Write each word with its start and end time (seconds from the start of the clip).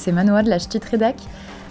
c'est 0.00 0.12
Manoa 0.12 0.42
de 0.42 0.48
la 0.48 0.58
Ch'tit 0.58 0.80
Redac. 0.90 1.16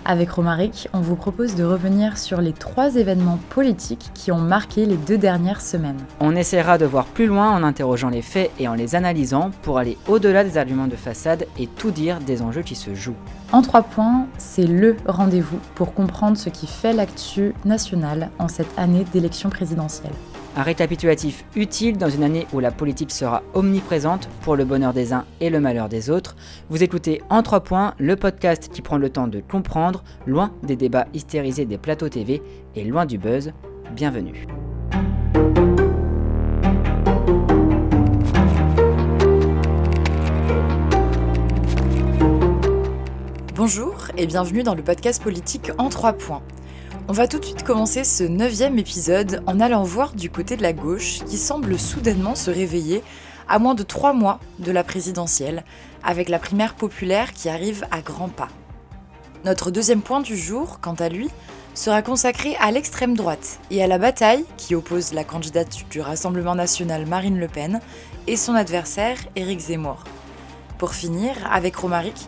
Avec 0.05 0.29
Romaric, 0.29 0.87
on 0.93 1.01
vous 1.01 1.15
propose 1.15 1.55
de 1.55 1.63
revenir 1.63 2.17
sur 2.17 2.41
les 2.41 2.53
trois 2.53 2.95
événements 2.95 3.39
politiques 3.49 4.11
qui 4.13 4.31
ont 4.31 4.37
marqué 4.39 4.85
les 4.85 4.97
deux 4.97 5.17
dernières 5.17 5.61
semaines. 5.61 5.97
On 6.19 6.35
essaiera 6.35 6.77
de 6.77 6.85
voir 6.85 7.05
plus 7.05 7.25
loin 7.25 7.49
en 7.49 7.63
interrogeant 7.63 8.09
les 8.09 8.21
faits 8.21 8.51
et 8.59 8.67
en 8.67 8.75
les 8.75 8.93
analysant 8.93 9.49
pour 9.63 9.79
aller 9.79 9.97
au-delà 10.07 10.43
des 10.43 10.57
arguments 10.59 10.87
de 10.87 10.95
façade 10.95 11.47
et 11.57 11.65
tout 11.65 11.89
dire 11.89 12.19
des 12.19 12.43
enjeux 12.43 12.61
qui 12.61 12.75
se 12.75 12.93
jouent. 12.93 13.17
En 13.51 13.63
trois 13.63 13.81
points, 13.81 14.27
c'est 14.37 14.67
LE 14.67 14.95
rendez-vous 15.07 15.59
pour 15.73 15.95
comprendre 15.95 16.37
ce 16.37 16.49
qui 16.49 16.67
fait 16.67 16.93
l'actu 16.93 17.55
nationale 17.65 18.29
en 18.37 18.47
cette 18.47 18.77
année 18.77 19.05
d'élection 19.11 19.49
présidentielle. 19.49 20.13
Un 20.59 20.63
récapitulatif 20.63 21.45
utile 21.55 21.97
dans 21.97 22.09
une 22.09 22.21
année 22.21 22.45
où 22.51 22.59
la 22.59 22.69
politique 22.71 23.11
sera 23.11 23.43
omniprésente 23.53 24.27
pour 24.41 24.57
le 24.57 24.65
bonheur 24.65 24.91
des 24.91 25.13
uns 25.13 25.23
et 25.39 25.49
le 25.49 25.61
malheur 25.61 25.87
des 25.87 26.09
autres. 26.09 26.35
Vous 26.69 26.83
écoutez 26.83 27.21
En 27.29 27.43
trois 27.43 27.61
points, 27.61 27.93
le 27.97 28.17
podcast 28.17 28.67
qui 28.67 28.81
prend 28.81 28.97
le 28.97 29.09
temps 29.09 29.29
de 29.29 29.39
comprendre, 29.39 30.03
loin 30.27 30.51
des 30.63 30.75
débats 30.75 31.07
hystérisés 31.13 31.63
des 31.63 31.77
plateaux 31.77 32.09
TV 32.09 32.41
et 32.75 32.83
loin 32.83 33.05
du 33.05 33.17
buzz. 33.17 33.53
Bienvenue. 33.95 34.47
Bonjour 43.55 43.95
et 44.17 44.27
bienvenue 44.27 44.63
dans 44.63 44.75
le 44.75 44.83
podcast 44.83 45.23
politique 45.23 45.71
En 45.77 45.87
trois 45.87 46.11
points. 46.11 46.41
On 47.07 47.13
va 47.13 47.27
tout 47.27 47.39
de 47.39 47.45
suite 47.45 47.63
commencer 47.63 48.03
ce 48.03 48.23
neuvième 48.23 48.77
épisode 48.77 49.41
en 49.47 49.59
allant 49.59 49.83
voir 49.83 50.13
du 50.13 50.29
côté 50.29 50.55
de 50.55 50.61
la 50.61 50.73
gauche 50.73 51.19
qui 51.25 51.37
semble 51.37 51.77
soudainement 51.79 52.35
se 52.35 52.51
réveiller 52.51 53.03
à 53.47 53.59
moins 53.59 53.75
de 53.75 53.83
trois 53.83 54.13
mois 54.13 54.39
de 54.59 54.71
la 54.71 54.83
présidentielle, 54.83 55.63
avec 56.03 56.29
la 56.29 56.39
primaire 56.39 56.75
populaire 56.75 57.33
qui 57.33 57.49
arrive 57.49 57.85
à 57.91 58.01
grands 58.01 58.29
pas. 58.29 58.49
Notre 59.43 59.71
deuxième 59.71 60.01
point 60.01 60.21
du 60.21 60.37
jour, 60.37 60.79
quant 60.81 60.93
à 60.93 61.09
lui, 61.09 61.29
sera 61.73 62.01
consacré 62.01 62.55
à 62.59 62.71
l'extrême 62.71 63.15
droite 63.15 63.59
et 63.71 63.81
à 63.81 63.87
la 63.87 63.97
bataille 63.97 64.45
qui 64.57 64.75
oppose 64.75 65.13
la 65.13 65.23
candidate 65.23 65.89
du 65.89 66.01
Rassemblement 66.01 66.55
national 66.55 67.05
Marine 67.05 67.39
Le 67.39 67.47
Pen 67.47 67.79
et 68.27 68.35
son 68.35 68.53
adversaire 68.53 69.17
Éric 69.35 69.59
Zemmour. 69.59 70.03
Pour 70.77 70.93
finir, 70.93 71.35
avec 71.51 71.75
Romaric, 71.75 72.27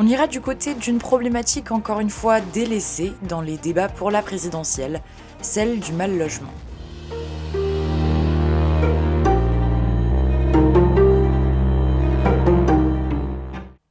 on 0.00 0.06
ira 0.06 0.28
du 0.28 0.40
côté 0.40 0.74
d'une 0.74 0.98
problématique 0.98 1.72
encore 1.72 1.98
une 1.98 2.08
fois 2.08 2.40
délaissée 2.40 3.12
dans 3.22 3.40
les 3.40 3.56
débats 3.56 3.88
pour 3.88 4.12
la 4.12 4.22
présidentielle, 4.22 5.02
celle 5.42 5.80
du 5.80 5.92
mal 5.92 6.16
logement. 6.16 6.52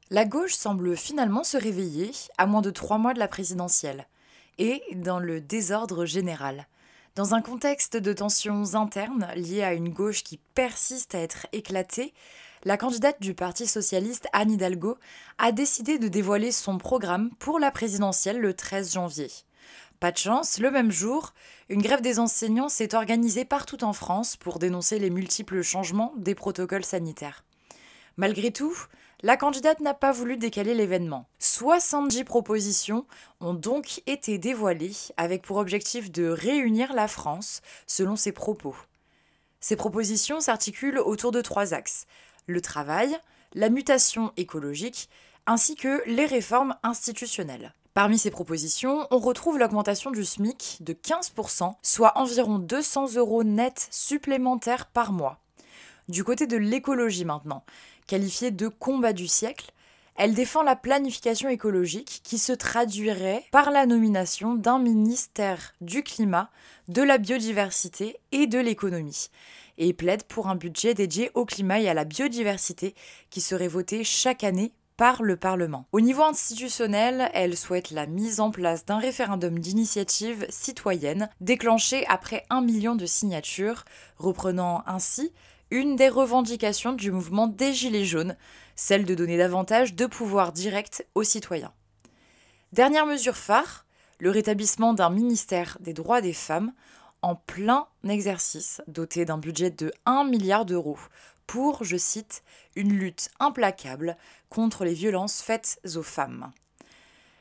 La 0.10 0.24
gauche 0.24 0.54
semble 0.54 0.96
finalement 0.96 1.44
se 1.44 1.58
réveiller 1.58 2.12
à 2.38 2.46
moins 2.46 2.62
de 2.62 2.72
trois 2.72 2.98
mois 2.98 3.14
de 3.14 3.20
la 3.20 3.28
présidentielle, 3.28 4.08
et 4.60 4.82
dans 4.96 5.20
le 5.20 5.42
désordre 5.42 6.06
général. 6.06 6.68
Dans 7.16 7.34
un 7.34 7.42
contexte 7.42 7.98
de 7.98 8.14
tensions 8.14 8.76
internes 8.76 9.28
liées 9.36 9.64
à 9.64 9.74
une 9.74 9.90
gauche 9.90 10.24
qui 10.24 10.40
persiste 10.56 11.16
à 11.16 11.20
être 11.20 11.48
éclatée, 11.52 12.14
la 12.64 12.78
candidate 12.78 13.22
du 13.22 13.34
Parti 13.34 13.68
socialiste 13.68 14.28
Anne 14.34 14.52
Hidalgo 14.52 14.98
a 15.38 15.52
décidé 15.52 16.00
de 16.00 16.08
dévoiler 16.08 16.52
son 16.52 16.78
programme 16.78 17.32
pour 17.40 17.60
la 17.60 17.72
présidentielle 17.72 18.40
le 18.40 18.54
13 18.54 18.94
janvier. 18.94 19.30
Pas 20.00 20.12
de 20.12 20.18
chance, 20.18 20.60
le 20.60 20.70
même 20.70 20.92
jour, 20.92 21.34
une 21.70 21.82
grève 21.82 22.02
des 22.02 22.20
enseignants 22.20 22.70
s'est 22.70 22.96
organisée 22.96 23.46
partout 23.46 23.84
en 23.84 23.94
France 23.94 24.36
pour 24.36 24.60
dénoncer 24.60 25.00
les 25.00 25.10
multiples 25.10 25.64
changements 25.64 26.14
des 26.18 26.36
protocoles 26.36 26.86
sanitaires. 26.86 27.44
Malgré 28.16 28.52
tout, 28.52 28.76
la 29.24 29.38
candidate 29.38 29.80
n'a 29.80 29.96
pas 29.96 30.12
voulu 30.12 30.38
décaler 30.38 30.76
l'événement. 30.76 31.28
70 31.40 32.24
propositions 32.24 33.08
ont 33.40 33.56
donc 33.56 34.02
été 34.06 34.38
dévoilées 34.38 34.94
avec 35.18 35.42
pour 35.42 35.58
objectif 35.58 36.12
de 36.12 36.28
réunir 36.28 36.94
la 36.94 37.08
France 37.08 37.62
selon 37.88 38.16
ses 38.16 38.32
propos. 38.32 38.76
Ces 39.60 39.76
propositions 39.76 40.40
s'articulent 40.40 41.00
autour 41.00 41.32
de 41.32 41.42
trois 41.42 41.74
axes 41.74 42.06
le 42.48 42.62
travail, 42.62 43.16
la 43.54 43.70
mutation 43.70 44.32
écologique, 44.38 45.10
ainsi 45.46 45.76
que 45.76 46.02
les 46.08 46.26
réformes 46.26 46.76
institutionnelles. 46.84 47.74
Parmi 47.94 48.18
ces 48.20 48.30
propositions, 48.30 49.08
on 49.10 49.18
retrouve 49.18 49.58
l'augmentation 49.58 50.12
du 50.12 50.24
SMIC 50.24 50.78
de 50.82 50.94
15%, 50.94 51.76
soit 51.82 52.18
environ 52.18 52.60
200 52.60 53.16
euros 53.16 53.44
nets 53.44 53.88
supplémentaires 53.92 54.86
par 54.88 55.12
mois. 55.12 55.40
Du 56.08 56.24
côté 56.24 56.48
de 56.48 56.58
l'écologie 56.58 57.26
maintenant, 57.26 57.64
qualifiée 58.06 58.52
de 58.52 58.68
combat 58.68 59.14
du 59.14 59.28
siècle, 59.28 59.72
elle 60.16 60.34
défend 60.34 60.64
la 60.64 60.76
planification 60.76 61.50
écologique 61.50 62.22
qui 62.24 62.38
se 62.38 62.54
traduirait 62.54 63.46
par 63.52 63.72
la 63.72 63.86
nomination 63.86 64.56
d'un 64.56 64.80
ministère 64.80 65.74
du 65.80 66.04
climat, 66.04 66.50
de 66.88 67.04
la 67.04 67.18
biodiversité 67.18 68.18
et 68.32 68.48
de 68.48 68.58
l'économie, 68.58 69.30
et 69.78 69.94
plaide 69.94 70.24
pour 70.24 70.48
un 70.48 70.56
budget 70.56 70.94
dédié 70.94 71.32
au 71.34 71.46
climat 71.46 71.80
et 71.80 71.90
à 71.90 71.94
la 71.94 72.06
biodiversité 72.06 72.96
qui 73.30 73.42
serait 73.42 73.68
voté 73.68 74.04
chaque 74.04 74.44
année 74.44 74.74
par 74.98 75.22
le 75.22 75.38
Parlement. 75.38 75.86
Au 75.92 76.02
niveau 76.02 76.24
institutionnel, 76.24 77.30
elle 77.34 77.56
souhaite 77.56 77.92
la 77.92 78.08
mise 78.08 78.40
en 78.40 78.50
place 78.50 78.86
d'un 78.86 78.98
référendum 78.98 79.60
d'initiative 79.60 80.46
citoyenne 80.50 81.30
déclenché 81.40 82.06
après 82.08 82.44
un 82.50 82.62
million 82.62 82.96
de 82.96 83.06
signatures, 83.06 83.86
reprenant 84.18 84.84
ainsi 84.88 85.32
une 85.70 85.96
des 85.96 86.10
revendications 86.10 86.94
du 86.94 87.12
mouvement 87.12 87.48
des 87.48 87.74
Gilets 87.74 88.06
jaunes, 88.06 88.36
celle 88.76 89.06
de 89.06 89.16
donner 89.16 89.38
davantage 89.38 89.94
de 89.94 90.06
pouvoir 90.06 90.52
direct 90.52 91.06
aux 91.14 91.24
citoyens. 91.24 91.74
Dernière 92.74 93.06
mesure 93.06 93.38
phare, 93.38 93.86
le 94.20 94.32
rétablissement 94.32 94.94
d'un 94.94 95.10
ministère 95.10 95.78
des 95.80 95.94
droits 95.94 96.22
des 96.22 96.34
femmes 96.34 96.74
en 97.28 97.36
plein 97.36 97.88
exercice, 98.08 98.82
doté 98.88 99.26
d'un 99.26 99.38
budget 99.38 99.70
de 99.70 99.92
1 100.06 100.24
milliard 100.24 100.64
d'euros, 100.64 100.98
pour, 101.46 101.84
je 101.84 101.98
cite, 101.98 102.42
une 102.78 102.94
lutte 102.94 103.30
implacable 103.42 104.16
contre 104.50 104.86
les 104.86 104.94
violences 104.94 105.42
faites 105.42 105.82
aux 105.96 106.04
femmes. 106.04 106.54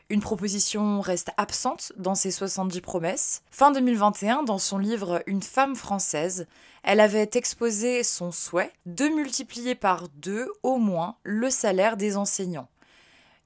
Une 0.08 0.20
proposition 0.20 1.00
reste 1.00 1.30
absente 1.36 1.92
dans 1.96 2.16
ces 2.16 2.32
70 2.32 2.80
promesses. 2.80 3.42
Fin 3.52 3.70
2021, 3.70 4.42
dans 4.42 4.58
son 4.58 4.78
livre 4.78 5.22
Une 5.26 5.42
femme 5.42 5.76
française, 5.76 6.48
elle 6.82 7.00
avait 7.00 7.30
exposé 7.34 8.02
son 8.02 8.32
souhait 8.32 8.72
de 8.86 9.06
multiplier 9.06 9.76
par 9.76 10.08
deux 10.16 10.48
au 10.64 10.78
moins 10.78 11.16
le 11.22 11.48
salaire 11.48 11.96
des 11.96 12.16
enseignants. 12.16 12.68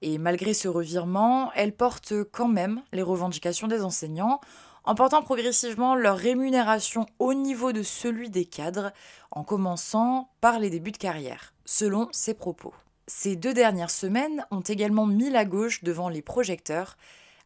Et 0.01 0.17
malgré 0.17 0.55
ce 0.55 0.69
revirement, 0.69 1.53
elle 1.55 1.75
porte 1.75 2.15
quand 2.33 2.49
même 2.49 2.83
les 2.93 3.03
revendications 3.03 3.69
des 3.69 3.83
enseignants 3.83 4.41
en 4.85 4.95
portant 4.95 5.23
progressivement 5.23 5.95
leur 5.95 6.17
rémunération 6.17 7.07
au 7.19 7.35
niveau 7.35 7.73
de 7.73 7.83
celui 7.83 8.31
des 8.31 8.45
cadres, 8.45 8.93
en 9.31 9.45
commençant 9.45 10.31
par 10.41 10.59
les 10.59 10.71
débuts 10.71 10.93
de 10.93 10.97
carrière, 10.97 11.53
selon 11.65 12.09
ses 12.13 12.35
propos. 12.35 12.75
Ces 13.07 13.37
deux 13.37 13.55
dernières 13.55 13.91
semaines 13.91 14.45
ont 14.51 14.61
également 14.61 15.07
mis 15.07 15.31
la 15.31 15.45
gauche 15.45 15.83
devant 15.83 16.09
les 16.09 16.23
projecteurs, 16.23 16.97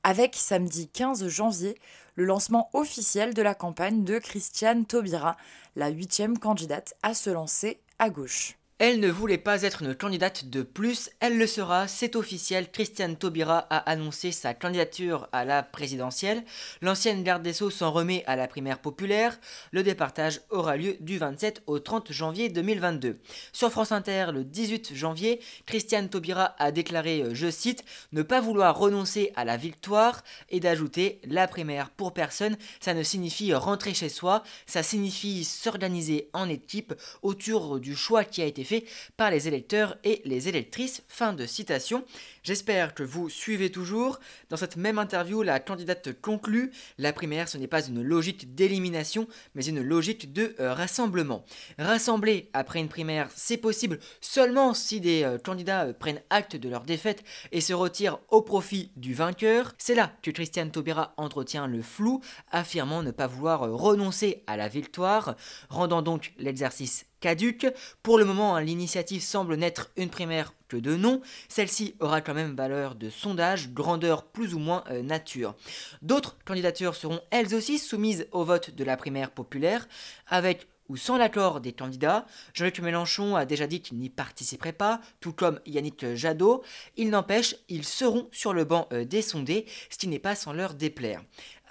avec 0.02 0.36
samedi 0.36 0.88
15 0.88 1.26
janvier 1.28 1.78
le 2.14 2.24
lancement 2.24 2.68
officiel 2.74 3.34
de 3.34 3.42
la 3.42 3.54
campagne 3.54 4.04
de 4.04 4.18
Christiane 4.18 4.84
Taubira, 4.84 5.36
la 5.76 5.88
huitième 5.88 6.38
candidate 6.38 6.94
à 7.02 7.14
se 7.14 7.30
lancer 7.30 7.80
à 7.98 8.10
gauche. 8.10 8.56
Elle 8.80 8.98
ne 8.98 9.08
voulait 9.08 9.38
pas 9.38 9.62
être 9.62 9.82
une 9.82 9.94
candidate 9.94 10.50
de 10.50 10.62
plus, 10.62 11.08
elle 11.20 11.38
le 11.38 11.46
sera, 11.46 11.86
c'est 11.86 12.16
officiel, 12.16 12.72
Christiane 12.72 13.14
Taubira 13.14 13.58
a 13.70 13.78
annoncé 13.88 14.32
sa 14.32 14.52
candidature 14.52 15.28
à 15.30 15.44
la 15.44 15.62
présidentielle, 15.62 16.42
l'ancienne 16.82 17.22
garde 17.22 17.44
des 17.44 17.52
Sceaux 17.52 17.70
s'en 17.70 17.92
remet 17.92 18.24
à 18.26 18.34
la 18.34 18.48
primaire 18.48 18.80
populaire, 18.80 19.38
le 19.70 19.84
départage 19.84 20.40
aura 20.50 20.76
lieu 20.76 20.96
du 20.98 21.18
27 21.18 21.62
au 21.68 21.78
30 21.78 22.10
janvier 22.10 22.48
2022. 22.48 23.20
Sur 23.52 23.70
France 23.70 23.92
Inter, 23.92 24.30
le 24.34 24.42
18 24.42 24.92
janvier, 24.96 25.40
Christiane 25.66 26.08
Taubira 26.08 26.56
a 26.58 26.72
déclaré, 26.72 27.22
euh, 27.22 27.30
je 27.32 27.52
cite, 27.52 27.84
ne 28.10 28.22
pas 28.22 28.40
vouloir 28.40 28.76
renoncer 28.76 29.30
à 29.36 29.44
la 29.44 29.56
victoire 29.56 30.24
et 30.50 30.58
d'ajouter 30.58 31.20
la 31.28 31.46
primaire 31.46 31.90
pour 31.90 32.12
personne, 32.12 32.56
ça 32.80 32.92
ne 32.92 33.04
signifie 33.04 33.54
rentrer 33.54 33.94
chez 33.94 34.08
soi, 34.08 34.42
ça 34.66 34.82
signifie 34.82 35.44
s'organiser 35.44 36.28
en 36.32 36.48
équipe 36.48 36.92
autour 37.22 37.78
du 37.78 37.94
choix 37.94 38.24
qui 38.24 38.42
a 38.42 38.46
été 38.46 38.63
fait 38.64 38.84
par 39.16 39.30
les 39.30 39.48
électeurs 39.48 39.96
et 40.04 40.22
les 40.24 40.48
électrices. 40.48 41.02
Fin 41.08 41.32
de 41.32 41.46
citation. 41.46 42.04
J'espère 42.42 42.94
que 42.94 43.02
vous 43.02 43.30
suivez 43.30 43.70
toujours. 43.70 44.20
Dans 44.50 44.56
cette 44.56 44.76
même 44.76 44.98
interview, 44.98 45.42
la 45.42 45.60
candidate 45.60 46.20
conclut 46.20 46.72
La 46.98 47.12
primaire, 47.12 47.48
ce 47.48 47.56
n'est 47.56 47.66
pas 47.66 47.86
une 47.86 48.02
logique 48.02 48.54
d'élimination, 48.54 49.26
mais 49.54 49.64
une 49.64 49.82
logique 49.82 50.32
de 50.32 50.54
euh, 50.60 50.74
rassemblement. 50.74 51.44
Rassembler 51.78 52.50
après 52.52 52.80
une 52.80 52.88
primaire, 52.88 53.28
c'est 53.34 53.56
possible 53.56 53.98
seulement 54.20 54.74
si 54.74 55.00
des 55.00 55.22
euh, 55.22 55.38
candidats 55.38 55.86
euh, 55.86 55.92
prennent 55.92 56.20
acte 56.30 56.56
de 56.56 56.68
leur 56.68 56.82
défaite 56.82 57.24
et 57.52 57.60
se 57.60 57.72
retirent 57.72 58.18
au 58.28 58.42
profit 58.42 58.92
du 58.96 59.14
vainqueur. 59.14 59.72
C'est 59.78 59.94
là 59.94 60.12
que 60.22 60.30
Christiane 60.30 60.70
Taubira 60.70 61.14
entretient 61.16 61.66
le 61.66 61.82
flou, 61.82 62.20
affirmant 62.50 63.02
ne 63.02 63.10
pas 63.10 63.26
vouloir 63.26 63.60
renoncer 63.60 64.42
à 64.46 64.56
la 64.56 64.68
victoire, 64.68 65.36
rendant 65.70 66.02
donc 66.02 66.32
l'exercice 66.38 67.06
caduque. 67.24 67.66
Pour 68.02 68.18
le 68.18 68.26
moment, 68.26 68.58
l'initiative 68.58 69.22
semble 69.22 69.54
n'être 69.54 69.90
une 69.96 70.10
primaire 70.10 70.52
que 70.68 70.76
de 70.76 70.94
nom, 70.94 71.22
celle-ci 71.48 71.94
aura 71.98 72.20
quand 72.20 72.34
même 72.34 72.54
valeur 72.54 72.96
de 72.96 73.08
sondage, 73.08 73.70
grandeur 73.70 74.26
plus 74.26 74.52
ou 74.52 74.58
moins 74.58 74.84
euh, 74.90 75.00
nature. 75.00 75.54
D'autres 76.02 76.36
candidatures 76.44 76.94
seront 76.94 77.22
elles 77.30 77.54
aussi 77.54 77.78
soumises 77.78 78.26
au 78.32 78.44
vote 78.44 78.74
de 78.74 78.84
la 78.84 78.98
primaire 78.98 79.30
populaire, 79.30 79.88
avec 80.28 80.66
ou 80.90 80.98
sans 80.98 81.16
l'accord 81.16 81.62
des 81.62 81.72
candidats. 81.72 82.26
Jean-Luc 82.52 82.80
Mélenchon 82.80 83.36
a 83.36 83.46
déjà 83.46 83.66
dit 83.66 83.80
qu'il 83.80 83.96
n'y 83.96 84.10
participerait 84.10 84.74
pas, 84.74 85.00
tout 85.20 85.32
comme 85.32 85.60
Yannick 85.64 86.14
Jadot. 86.14 86.62
Il 86.98 87.08
n'empêche, 87.08 87.56
ils 87.70 87.86
seront 87.86 88.28
sur 88.32 88.52
le 88.52 88.64
banc 88.64 88.86
euh, 88.92 89.06
des 89.06 89.22
sondés, 89.22 89.64
ce 89.88 89.96
qui 89.96 90.08
n'est 90.08 90.18
pas 90.18 90.34
sans 90.34 90.52
leur 90.52 90.74
déplaire. 90.74 91.22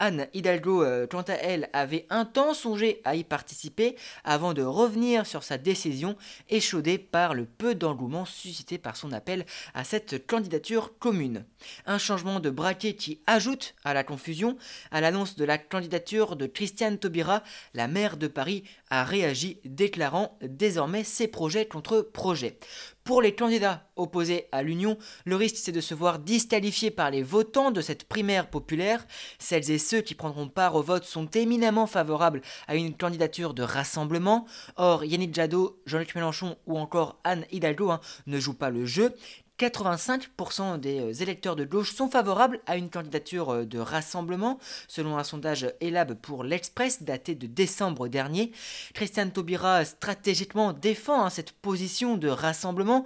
Anne 0.03 0.27
Hidalgo, 0.33 0.83
euh, 0.83 1.07
quant 1.07 1.21
à 1.21 1.31
elle, 1.31 1.69
avait 1.71 2.05
un 2.09 2.25
temps 2.25 2.53
songé 2.53 2.99
à 3.05 3.15
y 3.15 3.23
participer 3.23 3.95
avant 4.25 4.53
de 4.53 4.61
revenir 4.61 5.25
sur 5.25 5.43
sa 5.43 5.57
décision, 5.57 6.17
échaudée 6.49 6.97
par 6.97 7.33
le 7.33 7.45
peu 7.45 7.73
d'engouement 7.73 8.25
suscité 8.25 8.77
par 8.77 8.97
son 8.97 9.13
appel 9.13 9.45
à 9.73 9.85
cette 9.85 10.27
candidature 10.27 10.99
commune. 10.99 11.45
Un 11.85 11.99
changement 11.99 12.41
de 12.41 12.49
braquet 12.49 12.95
qui 12.95 13.21
ajoute 13.27 13.75
à 13.85 13.93
la 13.93 14.03
confusion. 14.03 14.57
À 14.91 14.99
l'annonce 14.99 15.37
de 15.37 15.45
la 15.45 15.57
candidature 15.57 16.35
de 16.35 16.47
Christiane 16.47 16.97
Taubira, 16.97 17.41
la 17.73 17.87
maire 17.87 18.17
de 18.17 18.27
Paris 18.27 18.65
a 18.89 19.05
réagi, 19.05 19.61
déclarant 19.63 20.37
désormais 20.41 21.05
ses 21.05 21.29
projets 21.29 21.65
contre 21.65 22.01
projets. 22.01 22.59
Pour 23.03 23.21
les 23.21 23.35
candidats 23.35 23.89
opposés 23.97 24.47
à 24.53 24.63
l'Union, 24.63 24.97
le 25.25 25.35
risque 25.35 25.57
c'est 25.57 25.73
de 25.73 25.81
se 25.81 25.93
voir 25.93 26.19
disqualifiés 26.19 26.89
par 26.89 27.11
les 27.11 27.21
votants 27.21 27.69
de 27.69 27.81
cette 27.81 28.05
primaire 28.05 28.49
populaire. 28.49 29.05
Celles 29.39 29.71
et 29.71 29.77
ceux 29.77 29.99
qui 29.99 30.15
prendront 30.15 30.47
part 30.47 30.75
au 30.75 30.81
vote 30.81 31.03
sont 31.03 31.25
éminemment 31.25 31.85
favorables 31.85 32.41
à 32.65 32.75
une 32.75 32.95
candidature 32.95 33.53
de 33.53 33.61
rassemblement. 33.61 34.45
Or, 34.77 35.03
Yannick 35.03 35.35
Jadot, 35.35 35.81
Jean-Luc 35.85 36.15
Mélenchon 36.15 36.55
ou 36.65 36.79
encore 36.79 37.19
Anne 37.25 37.45
Hidalgo 37.51 37.91
hein, 37.91 37.99
ne 38.25 38.39
jouent 38.39 38.53
pas 38.53 38.69
le 38.69 38.85
jeu. 38.85 39.13
85% 39.59 40.79
des 40.79 40.99
euh, 40.99 41.13
électeurs 41.13 41.55
de 41.55 41.63
gauche 41.63 41.93
sont 41.93 42.09
favorables 42.09 42.59
à 42.65 42.75
une 42.75 42.89
candidature 42.89 43.51
euh, 43.51 43.65
de 43.65 43.77
rassemblement, 43.77 44.59
selon 44.87 45.17
un 45.17 45.23
sondage 45.23 45.71
ELAB 45.79 46.15
pour 46.15 46.43
l'Express 46.43 47.03
daté 47.03 47.35
de 47.35 47.45
décembre 47.45 48.07
dernier. 48.07 48.51
Christiane 48.93 49.31
Taubira 49.31 49.85
stratégiquement 49.85 50.73
défend 50.73 51.25
hein, 51.25 51.29
cette 51.29 51.51
position 51.51 52.17
de 52.17 52.29
rassemblement. 52.29 53.05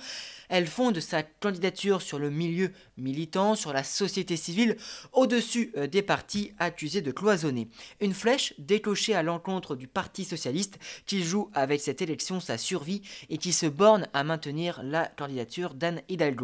Elle 0.50 0.68
fonde 0.68 1.02
sa 1.02 1.24
candidature 1.24 2.02
sur 2.02 2.20
le 2.20 2.30
milieu 2.30 2.72
militant, 2.96 3.56
sur 3.56 3.74
la 3.74 3.84
société 3.84 4.38
civile, 4.38 4.78
au-dessus 5.12 5.74
euh, 5.76 5.88
des 5.88 6.02
partis 6.02 6.54
accusés 6.60 7.02
de 7.02 7.12
cloisonner. 7.12 7.68
Une 8.00 8.14
flèche 8.14 8.54
décochée 8.58 9.16
à 9.16 9.24
l'encontre 9.24 9.76
du 9.76 9.88
Parti 9.88 10.24
socialiste 10.24 10.80
qui 11.06 11.24
joue 11.24 11.50
avec 11.54 11.82
cette 11.82 12.02
élection 12.02 12.40
sa 12.40 12.58
survie 12.58 13.02
et 13.30 13.38
qui 13.38 13.52
se 13.52 13.66
borne 13.66 14.08
à 14.14 14.24
maintenir 14.24 14.80
la 14.82 15.08
candidature 15.08 15.74
d'Anne 15.74 16.02
Hidalgo. 16.08 16.37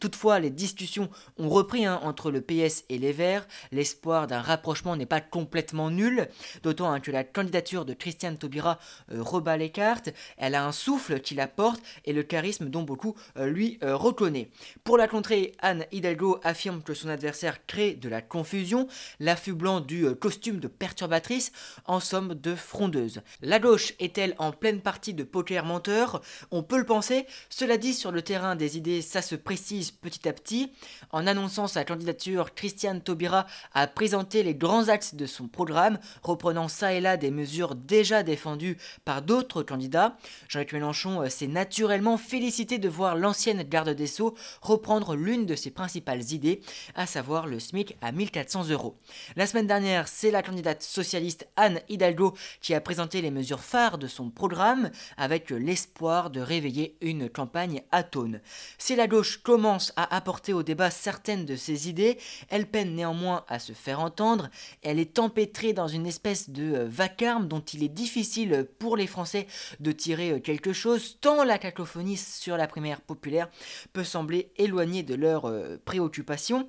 Toutefois, 0.00 0.38
les 0.38 0.50
discussions 0.50 1.08
ont 1.38 1.48
repris 1.48 1.86
hein, 1.86 2.00
entre 2.02 2.30
le 2.30 2.40
PS 2.40 2.84
et 2.88 2.98
les 2.98 3.12
Verts. 3.12 3.46
L'espoir 3.72 4.26
d'un 4.26 4.40
rapprochement 4.40 4.96
n'est 4.96 5.06
pas 5.06 5.20
complètement 5.20 5.90
nul, 5.90 6.28
d'autant 6.62 6.90
hein, 6.90 7.00
que 7.00 7.10
la 7.10 7.24
candidature 7.24 7.84
de 7.84 7.94
Christiane 7.94 8.38
Taubira 8.38 8.78
euh, 9.12 9.22
rebat 9.22 9.56
les 9.56 9.70
cartes. 9.70 10.10
Elle 10.36 10.54
a 10.54 10.64
un 10.64 10.72
souffle 10.72 11.20
qui 11.20 11.34
la 11.34 11.46
porte 11.46 11.82
et 12.04 12.12
le 12.12 12.22
charisme 12.22 12.66
dont 12.66 12.82
beaucoup 12.82 13.14
euh, 13.36 13.46
lui 13.46 13.78
euh, 13.82 13.96
reconnaît. 13.96 14.50
Pour 14.84 14.98
la 14.98 15.08
contrer, 15.08 15.52
Anne 15.60 15.84
Hidalgo 15.92 16.40
affirme 16.42 16.82
que 16.82 16.94
son 16.94 17.08
adversaire 17.08 17.66
crée 17.66 17.94
de 17.94 18.08
la 18.08 18.22
confusion, 18.22 18.88
l'affublant 19.20 19.80
du 19.80 20.06
euh, 20.06 20.14
costume 20.14 20.60
de 20.60 20.68
perturbatrice, 20.68 21.52
en 21.86 22.00
somme 22.00 22.34
de 22.34 22.54
frondeuse. 22.54 23.20
La 23.42 23.58
gauche 23.58 23.94
est-elle 23.98 24.34
en 24.38 24.52
pleine 24.52 24.80
partie 24.80 25.14
de 25.14 25.24
poker 25.24 25.64
menteur? 25.64 26.22
On 26.50 26.62
peut 26.62 26.78
le 26.78 26.86
penser, 26.86 27.26
cela 27.48 27.76
dit 27.76 27.94
sur 27.94 28.12
le 28.12 28.22
terrain 28.22 28.56
des 28.56 28.76
idées, 28.76 29.02
ça 29.02 29.22
se 29.22 29.34
précise 29.38 29.90
petit 29.90 30.28
à 30.28 30.32
petit. 30.32 30.72
En 31.10 31.26
annonçant 31.26 31.66
sa 31.66 31.84
candidature, 31.84 32.54
Christiane 32.54 33.00
Taubira 33.00 33.46
a 33.72 33.86
présenté 33.86 34.42
les 34.42 34.54
grands 34.54 34.88
axes 34.88 35.14
de 35.14 35.24
son 35.24 35.48
programme, 35.48 35.98
reprenant 36.22 36.68
ça 36.68 36.92
et 36.92 37.00
là 37.00 37.16
des 37.16 37.30
mesures 37.30 37.74
déjà 37.74 38.22
défendues 38.22 38.76
par 39.06 39.22
d'autres 39.22 39.62
candidats. 39.62 40.16
Jean-Luc 40.48 40.74
Mélenchon 40.74 41.22
euh, 41.22 41.28
s'est 41.28 41.46
naturellement 41.46 42.18
félicité 42.18 42.78
de 42.78 42.88
voir 42.88 43.16
l'ancien 43.16 43.38
ancienne 43.38 43.62
garde 43.62 43.90
des 43.90 44.08
Sceaux 44.08 44.34
reprendre 44.62 45.14
l'une 45.14 45.46
de 45.46 45.54
ses 45.54 45.70
principales 45.70 46.32
idées, 46.32 46.60
à 46.96 47.06
savoir 47.06 47.46
le 47.46 47.60
SMIC 47.60 47.96
à 48.00 48.10
1400 48.10 48.70
euros. 48.70 48.96
La 49.36 49.46
semaine 49.46 49.68
dernière, 49.68 50.08
c'est 50.08 50.32
la 50.32 50.42
candidate 50.42 50.82
socialiste 50.82 51.46
Anne 51.54 51.80
Hidalgo 51.88 52.34
qui 52.60 52.74
a 52.74 52.80
présenté 52.80 53.22
les 53.22 53.30
mesures 53.30 53.60
phares 53.60 53.96
de 53.96 54.08
son 54.08 54.30
programme 54.30 54.90
avec 55.16 55.50
l'espoir 55.50 56.30
de 56.30 56.40
réveiller 56.40 56.96
une 57.00 57.28
campagne 57.28 57.82
atone. 57.92 58.40
Si 58.76 58.96
la 58.96 59.06
gauche 59.06 59.27
commence 59.36 59.92
à 59.96 60.16
apporter 60.16 60.52
au 60.52 60.62
débat 60.62 60.90
certaines 60.90 61.44
de 61.44 61.56
ses 61.56 61.88
idées, 61.88 62.18
elle 62.48 62.66
peine 62.66 62.94
néanmoins 62.94 63.44
à 63.48 63.58
se 63.58 63.72
faire 63.72 64.00
entendre, 64.00 64.48
elle 64.82 64.98
est 64.98 65.18
empêtrée 65.18 65.72
dans 65.74 65.88
une 65.88 66.06
espèce 66.06 66.50
de 66.50 66.74
euh, 66.74 66.86
vacarme 66.88 67.48
dont 67.48 67.60
il 67.60 67.82
est 67.82 67.88
difficile 67.88 68.66
pour 68.78 68.96
les 68.96 69.06
Français 69.06 69.46
de 69.80 69.92
tirer 69.92 70.30
euh, 70.30 70.40
quelque 70.40 70.72
chose, 70.72 71.18
tant 71.20 71.44
la 71.44 71.58
cacophonie 71.58 72.16
sur 72.16 72.56
la 72.56 72.66
primaire 72.66 73.00
populaire 73.00 73.50
peut 73.92 74.04
sembler 74.04 74.52
éloigné 74.56 75.02
de 75.02 75.14
leurs 75.14 75.46
euh, 75.46 75.76
préoccupations. 75.84 76.68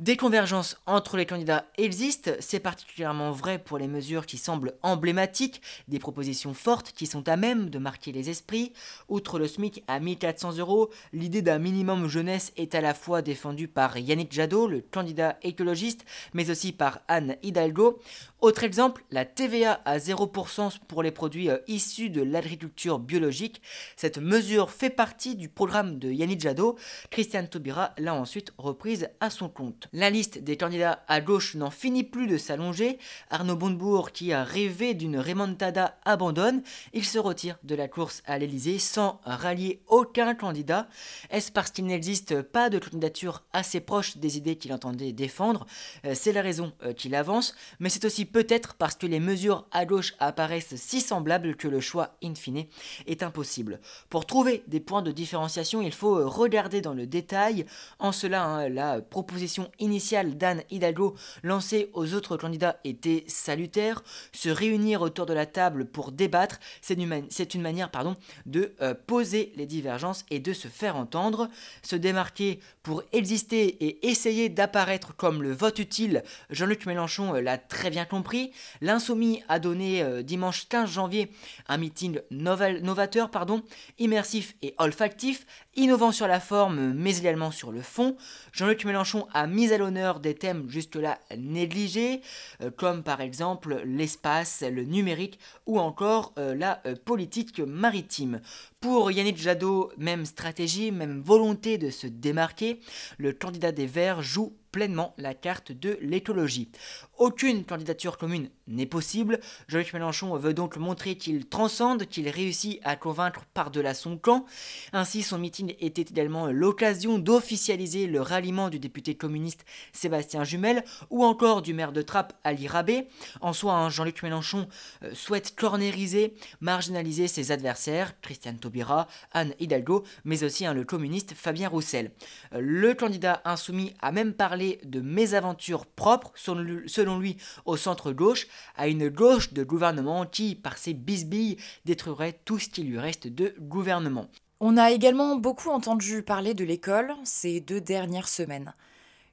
Des 0.00 0.16
convergences 0.16 0.80
entre 0.86 1.16
les 1.16 1.26
candidats 1.26 1.66
existent, 1.76 2.30
c'est 2.38 2.60
particulièrement 2.60 3.32
vrai 3.32 3.58
pour 3.58 3.78
les 3.78 3.88
mesures 3.88 4.26
qui 4.26 4.38
semblent 4.38 4.74
emblématiques, 4.84 5.60
des 5.88 5.98
propositions 5.98 6.54
fortes 6.54 6.92
qui 6.92 7.06
sont 7.06 7.28
à 7.28 7.36
même 7.36 7.68
de 7.68 7.80
marquer 7.80 8.12
les 8.12 8.30
esprits. 8.30 8.72
Outre 9.08 9.40
le 9.40 9.48
SMIC 9.48 9.82
à 9.88 9.98
1400 9.98 10.58
euros, 10.58 10.90
l'idée 11.12 11.42
d'un 11.42 11.58
minimum 11.58 12.06
jeunesse 12.06 12.52
est 12.56 12.76
à 12.76 12.80
la 12.80 12.94
fois 12.94 13.22
défendue 13.22 13.66
par 13.66 13.98
Yannick 13.98 14.32
Jadot, 14.32 14.68
le 14.68 14.82
candidat 14.82 15.36
écologiste, 15.42 16.04
mais 16.32 16.48
aussi 16.48 16.70
par 16.70 17.00
Anne 17.08 17.34
Hidalgo. 17.42 17.98
Autre 18.40 18.62
exemple, 18.62 19.02
la 19.10 19.24
TVA 19.24 19.80
à 19.84 19.98
0% 19.98 20.78
pour 20.86 21.02
les 21.02 21.10
produits 21.10 21.50
euh, 21.50 21.58
issus 21.66 22.08
de 22.08 22.22
l'agriculture 22.22 23.00
biologique. 23.00 23.60
Cette 23.96 24.18
mesure 24.18 24.70
fait 24.70 24.90
partie 24.90 25.34
du 25.34 25.48
programme 25.48 25.98
de 25.98 26.12
Yannick 26.12 26.40
Jadot. 26.40 26.78
Christiane 27.10 27.48
Taubira 27.48 27.94
l'a 27.98 28.14
ensuite 28.14 28.52
reprise 28.58 29.08
à 29.18 29.30
son 29.30 29.48
compte. 29.48 29.87
La 29.92 30.10
liste 30.10 30.38
des 30.38 30.56
candidats 30.56 31.02
à 31.08 31.20
gauche 31.20 31.54
n'en 31.54 31.70
finit 31.70 32.04
plus 32.04 32.26
de 32.26 32.36
s'allonger. 32.36 32.98
Arnaud 33.30 33.56
Montebourg, 33.56 34.12
qui 34.12 34.32
a 34.32 34.44
rêvé 34.44 34.94
d'une 34.94 35.18
remontada, 35.18 35.98
abandonne. 36.04 36.62
Il 36.92 37.04
se 37.04 37.18
retire 37.18 37.56
de 37.62 37.74
la 37.74 37.88
course 37.88 38.22
à 38.26 38.38
l'Elysée 38.38 38.78
sans 38.78 39.20
rallier 39.24 39.80
aucun 39.86 40.34
candidat. 40.34 40.88
Est-ce 41.30 41.50
parce 41.50 41.70
qu'il 41.70 41.86
n'existe 41.86 42.42
pas 42.42 42.68
de 42.70 42.78
candidature 42.78 43.44
assez 43.52 43.80
proche 43.80 44.18
des 44.18 44.36
idées 44.36 44.56
qu'il 44.56 44.72
entendait 44.72 45.12
défendre? 45.12 45.66
Euh, 46.04 46.14
C'est 46.14 46.32
la 46.32 46.42
raison 46.42 46.72
euh, 46.82 46.92
qu'il 46.92 47.14
avance, 47.14 47.54
mais 47.80 47.88
c'est 47.88 48.04
aussi 48.04 48.24
peut-être 48.24 48.74
parce 48.74 48.94
que 48.94 49.06
les 49.06 49.20
mesures 49.20 49.66
à 49.70 49.86
gauche 49.86 50.14
apparaissent 50.18 50.76
si 50.76 51.00
semblables 51.00 51.56
que 51.56 51.68
le 51.68 51.80
choix 51.80 52.16
in 52.22 52.34
fine 52.34 52.66
est 53.06 53.22
impossible. 53.22 53.80
Pour 54.10 54.26
trouver 54.26 54.64
des 54.66 54.80
points 54.80 55.02
de 55.02 55.12
différenciation, 55.12 55.80
il 55.80 55.92
faut 55.92 56.18
euh, 56.18 56.26
regarder 56.26 56.80
dans 56.80 56.94
le 56.94 57.06
détail. 57.06 57.64
En 57.98 58.12
cela, 58.12 58.44
hein, 58.44 58.68
la 58.68 59.00
proposition 59.00 59.70
initiale 59.78 60.36
d'Anne 60.36 60.62
Hidalgo 60.70 61.14
lancée 61.42 61.90
aux 61.92 62.14
autres 62.14 62.36
candidats 62.36 62.78
était 62.84 63.24
salutaire. 63.26 64.02
Se 64.32 64.48
réunir 64.48 65.02
autour 65.02 65.26
de 65.26 65.32
la 65.34 65.46
table 65.46 65.86
pour 65.86 66.12
débattre, 66.12 66.58
c'est 66.80 66.94
une, 66.94 67.62
manière 67.62 67.90
pardon, 67.90 68.16
de 68.46 68.74
euh, 68.80 68.94
poser 68.94 69.52
les 69.56 69.66
divergences 69.66 70.24
et 70.30 70.40
de 70.40 70.52
se 70.52 70.68
faire 70.68 70.96
entendre. 70.96 71.48
Se 71.82 71.96
démarquer 71.96 72.60
pour 72.82 73.02
exister 73.12 73.66
et 73.84 74.08
essayer 74.08 74.48
d'apparaître 74.48 75.14
comme 75.16 75.42
le 75.42 75.52
vote 75.52 75.78
utile, 75.78 76.22
Jean-Luc 76.50 76.86
Mélenchon 76.86 77.34
euh, 77.34 77.40
l'a 77.40 77.58
très 77.58 77.90
bien 77.90 78.04
compris 78.04 78.52
L'insoumis 78.80 79.42
a 79.48 79.58
donné 79.58 80.02
euh, 80.02 80.22
dimanche 80.22 80.68
15 80.68 80.90
janvier 80.90 81.30
un 81.68 81.78
meeting 81.78 82.20
novateur, 82.30 83.30
pardon, 83.30 83.62
immersif 83.98 84.54
et 84.62 84.74
olfactif, 84.78 85.46
innovant 85.78 86.12
sur 86.12 86.26
la 86.26 86.40
forme 86.40 86.92
mais 86.92 87.18
également 87.18 87.50
sur 87.50 87.72
le 87.72 87.80
fond. 87.80 88.16
Jean-Luc 88.52 88.84
Mélenchon 88.84 89.26
a 89.32 89.46
mis 89.46 89.72
à 89.72 89.78
l'honneur 89.78 90.20
des 90.20 90.34
thèmes 90.34 90.68
jusque-là 90.68 91.18
négligés, 91.36 92.20
euh, 92.60 92.70
comme 92.70 93.02
par 93.02 93.20
exemple 93.20 93.82
l'espace, 93.84 94.62
le 94.62 94.84
numérique 94.84 95.38
ou 95.66 95.78
encore 95.78 96.32
euh, 96.38 96.54
la 96.54 96.82
politique 97.04 97.60
maritime. 97.60 98.40
Pour 98.80 99.10
Yannick 99.10 99.38
Jadot, 99.38 99.90
même 99.96 100.24
stratégie, 100.24 100.92
même 100.92 101.20
volonté 101.20 101.78
de 101.78 101.90
se 101.90 102.06
démarquer, 102.06 102.80
le 103.16 103.32
candidat 103.32 103.72
des 103.72 103.86
Verts 103.86 104.22
joue 104.22 104.56
pleinement 104.72 105.14
la 105.18 105.34
carte 105.34 105.72
de 105.72 105.98
l'écologie. 106.00 106.70
Aucune 107.18 107.64
candidature 107.64 108.18
commune 108.18 108.50
n'est 108.68 108.86
possible. 108.86 109.40
Jean-Luc 109.66 109.92
Mélenchon 109.92 110.36
veut 110.36 110.54
donc 110.54 110.76
montrer 110.76 111.16
qu'il 111.16 111.46
transcende, 111.46 112.06
qu'il 112.06 112.28
réussit 112.28 112.80
à 112.84 112.96
convaincre 112.96 113.44
par-delà 113.54 113.94
son 113.94 114.16
camp. 114.16 114.44
Ainsi, 114.92 115.22
son 115.22 115.38
meeting 115.38 115.74
était 115.80 116.02
également 116.02 116.46
l'occasion 116.46 117.18
d'officialiser 117.18 118.06
le 118.06 118.20
ralliement 118.20 118.68
du 118.68 118.78
député 118.78 119.14
communiste 119.14 119.64
Sébastien 119.92 120.44
Jumel 120.44 120.84
ou 121.10 121.24
encore 121.24 121.62
du 121.62 121.74
maire 121.74 121.92
de 121.92 122.02
Trappes 122.02 122.34
Ali 122.44 122.68
Rabé. 122.68 123.08
En 123.40 123.52
soi, 123.52 123.74
hein, 123.74 123.90
Jean-Luc 123.90 124.22
Mélenchon 124.22 124.68
euh, 125.02 125.14
souhaite 125.14 125.54
cornériser, 125.56 126.34
marginaliser 126.60 127.28
ses 127.28 127.50
adversaires, 127.52 128.20
Christiane 128.20 128.58
Taubira, 128.58 129.08
Anne 129.32 129.54
Hidalgo, 129.58 130.04
mais 130.24 130.44
aussi 130.44 130.66
hein, 130.66 130.74
le 130.74 130.84
communiste 130.84 131.34
Fabien 131.34 131.68
Roussel. 131.68 132.12
Euh, 132.52 132.60
le 132.60 132.94
candidat 132.94 133.40
insoumis 133.44 133.94
a 134.00 134.12
même 134.12 134.34
parlé 134.34 134.80
de 134.84 135.00
mésaventures 135.00 135.86
propres, 135.86 136.32
selon 136.36 137.18
lui, 137.18 137.36
au 137.64 137.76
centre-gauche, 137.76 138.46
à 138.76 138.88
une 138.88 139.08
gauche 139.08 139.52
de 139.52 139.64
gouvernement 139.64 140.26
qui, 140.26 140.54
par 140.54 140.78
ses 140.78 140.94
bisbilles, 140.94 141.56
détruirait 141.84 142.38
tout 142.44 142.58
ce 142.58 142.68
qui 142.68 142.82
lui 142.82 142.98
reste 142.98 143.26
de 143.26 143.54
gouvernement. 143.60 144.28
On 144.60 144.76
a 144.76 144.90
également 144.90 145.36
beaucoup 145.36 145.70
entendu 145.70 146.22
parler 146.22 146.54
de 146.54 146.64
l'école 146.64 147.14
ces 147.22 147.60
deux 147.60 147.80
dernières 147.80 148.28
semaines. 148.28 148.74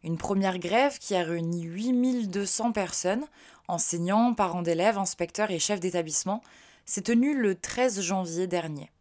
Une 0.04 0.18
première 0.18 0.60
grève 0.60 1.00
qui 1.00 1.16
a 1.16 1.24
réuni 1.24 1.64
8200 1.64 2.74
personnes, 2.74 3.26
enseignants, 3.68 4.36
parents 4.36 4.62
d'élèves, 4.62 5.00
inspecteurs 5.00 5.50
et 5.50 5.58
chefs 5.58 5.80
d'établissement, 5.80 6.44
s'est 6.86 7.02
tenue 7.02 7.36
le 7.36 7.56
13 7.56 8.02
janvier 8.02 8.46
dernier. 8.46 8.92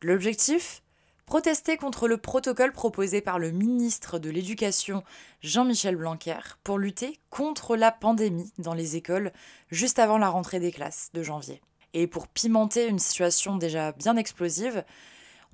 L'objectif? 0.00 0.83
Protester 1.26 1.78
contre 1.78 2.06
le 2.06 2.18
protocole 2.18 2.72
proposé 2.72 3.22
par 3.22 3.38
le 3.38 3.50
ministre 3.50 4.18
de 4.18 4.28
l'Éducation 4.28 5.02
Jean-Michel 5.40 5.96
Blanquer 5.96 6.38
pour 6.62 6.78
lutter 6.78 7.18
contre 7.30 7.76
la 7.76 7.90
pandémie 7.90 8.52
dans 8.58 8.74
les 8.74 8.96
écoles 8.96 9.32
juste 9.70 9.98
avant 9.98 10.18
la 10.18 10.28
rentrée 10.28 10.60
des 10.60 10.70
classes 10.70 11.08
de 11.14 11.22
janvier. 11.22 11.62
Et 11.94 12.06
pour 12.06 12.28
pimenter 12.28 12.88
une 12.88 12.98
situation 12.98 13.56
déjà 13.56 13.92
bien 13.92 14.16
explosive, 14.16 14.84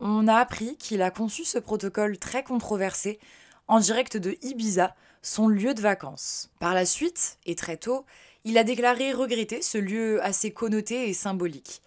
on 0.01 0.27
a 0.27 0.35
appris 0.35 0.77
qu'il 0.77 1.03
a 1.03 1.13
conçu 1.13 1.45
ce 1.45 1.59
protocole 1.59 2.19
très 2.19 2.43
controversé 2.43 3.21
en 3.69 3.79
direct 3.79 4.17
de 4.17 4.37
Ibiza, 4.43 4.97
son 5.23 5.47
lieu 5.47 5.73
de 5.73 5.81
vacances. 5.81 6.51
Par 6.59 6.75
la 6.75 6.85
suite, 6.85 7.39
et 7.47 7.55
très 7.55 7.77
tôt, 7.77 8.05
il 8.45 8.59
a 8.59 8.65
déclaré 8.65 9.13
regretter 9.13 9.63
ce 9.63 9.79
lieu 9.79 10.23
assez 10.25 10.51
connoté 10.51 11.09
et 11.09 11.15
symbolique. 11.15 11.81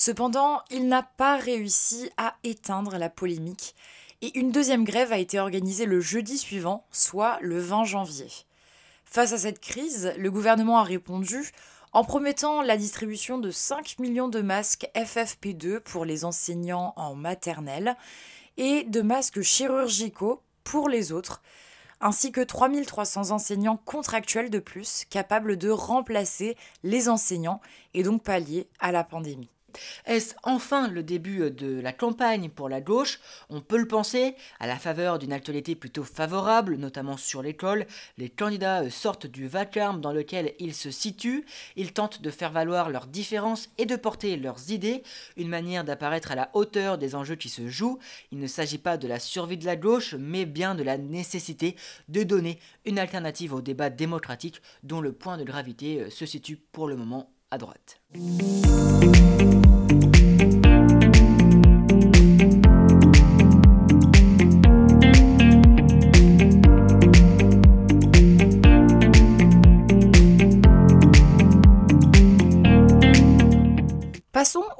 Cependant, 0.00 0.62
il 0.70 0.88
n'a 0.88 1.02
pas 1.02 1.36
réussi 1.36 2.08
à 2.16 2.34
éteindre 2.42 2.96
la 2.96 3.10
polémique 3.10 3.74
et 4.22 4.38
une 4.38 4.50
deuxième 4.50 4.82
grève 4.82 5.12
a 5.12 5.18
été 5.18 5.38
organisée 5.38 5.84
le 5.84 6.00
jeudi 6.00 6.38
suivant, 6.38 6.86
soit 6.90 7.36
le 7.42 7.58
20 7.58 7.84
janvier. 7.84 8.28
Face 9.04 9.34
à 9.34 9.36
cette 9.36 9.60
crise, 9.60 10.14
le 10.16 10.30
gouvernement 10.30 10.78
a 10.78 10.84
répondu 10.84 11.50
en 11.92 12.02
promettant 12.02 12.62
la 12.62 12.78
distribution 12.78 13.36
de 13.36 13.50
5 13.50 13.98
millions 13.98 14.28
de 14.28 14.40
masques 14.40 14.88
FFP2 14.94 15.80
pour 15.80 16.06
les 16.06 16.24
enseignants 16.24 16.94
en 16.96 17.14
maternelle 17.14 17.94
et 18.56 18.84
de 18.84 19.02
masques 19.02 19.42
chirurgicaux 19.42 20.40
pour 20.64 20.88
les 20.88 21.12
autres, 21.12 21.42
ainsi 22.00 22.32
que 22.32 22.40
3300 22.40 23.32
enseignants 23.32 23.76
contractuels 23.76 24.48
de 24.48 24.60
plus 24.60 25.04
capables 25.10 25.58
de 25.58 25.68
remplacer 25.68 26.56
les 26.84 27.10
enseignants 27.10 27.60
et 27.92 28.02
donc 28.02 28.22
pallier 28.22 28.66
à 28.78 28.92
la 28.92 29.04
pandémie. 29.04 29.50
Est-ce 30.06 30.34
enfin 30.42 30.88
le 30.88 31.02
début 31.02 31.50
de 31.50 31.80
la 31.80 31.92
campagne 31.92 32.48
pour 32.48 32.68
la 32.68 32.80
gauche? 32.80 33.20
On 33.48 33.60
peut 33.60 33.78
le 33.78 33.88
penser, 33.88 34.34
à 34.58 34.66
la 34.66 34.76
faveur 34.76 35.18
d'une 35.18 35.32
actualité 35.32 35.74
plutôt 35.74 36.04
favorable, 36.04 36.76
notamment 36.76 37.16
sur 37.16 37.42
l'école, 37.42 37.86
les 38.18 38.28
candidats 38.28 38.88
sortent 38.90 39.26
du 39.26 39.48
vacarme 39.48 40.00
dans 40.00 40.12
lequel 40.12 40.54
ils 40.58 40.74
se 40.74 40.90
situent, 40.90 41.44
ils 41.76 41.92
tentent 41.92 42.22
de 42.22 42.30
faire 42.30 42.52
valoir 42.52 42.90
leurs 42.90 43.06
différences 43.06 43.68
et 43.78 43.86
de 43.86 43.96
porter 43.96 44.36
leurs 44.36 44.70
idées, 44.70 45.02
une 45.36 45.48
manière 45.48 45.84
d'apparaître 45.84 46.30
à 46.30 46.34
la 46.34 46.50
hauteur 46.54 46.98
des 46.98 47.14
enjeux 47.14 47.36
qui 47.36 47.48
se 47.48 47.68
jouent. 47.68 47.98
Il 48.32 48.38
ne 48.38 48.46
s'agit 48.46 48.78
pas 48.78 48.96
de 48.96 49.08
la 49.08 49.18
survie 49.18 49.58
de 49.58 49.66
la 49.66 49.76
gauche, 49.76 50.14
mais 50.18 50.44
bien 50.46 50.74
de 50.74 50.82
la 50.82 50.98
nécessité 50.98 51.76
de 52.08 52.22
donner 52.22 52.58
une 52.84 52.98
alternative 52.98 53.54
au 53.54 53.60
débat 53.60 53.90
démocratique 53.90 54.62
dont 54.82 55.00
le 55.00 55.12
point 55.12 55.38
de 55.38 55.44
gravité 55.44 56.10
se 56.10 56.26
situe 56.26 56.56
pour 56.56 56.88
le 56.88 56.96
moment 56.96 57.30
à 57.50 57.58
droite. 57.58 58.00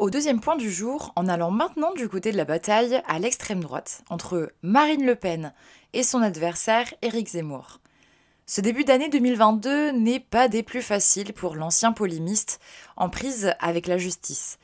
Au 0.00 0.08
deuxième 0.08 0.40
point 0.40 0.56
du 0.56 0.72
jour 0.72 1.12
en 1.14 1.28
allant 1.28 1.50
maintenant 1.50 1.92
du 1.92 2.08
côté 2.08 2.32
de 2.32 2.38
la 2.38 2.46
bataille 2.46 3.02
à 3.06 3.18
l'extrême 3.18 3.60
droite 3.60 4.02
entre 4.08 4.50
Marine 4.62 5.04
Le 5.04 5.14
Pen 5.14 5.52
et 5.92 6.02
son 6.02 6.22
adversaire 6.22 6.94
Éric 7.02 7.28
Zemmour. 7.28 7.80
Ce 8.46 8.62
début 8.62 8.84
d'année 8.84 9.10
2022 9.10 9.90
n'est 9.90 10.18
pas 10.18 10.48
des 10.48 10.62
plus 10.62 10.80
faciles 10.80 11.34
pour 11.34 11.54
l'ancien 11.54 11.92
polémiste 11.92 12.60
en 12.96 13.10
prise 13.10 13.52
avec 13.60 13.86
la 13.86 13.98
justice. 13.98 14.58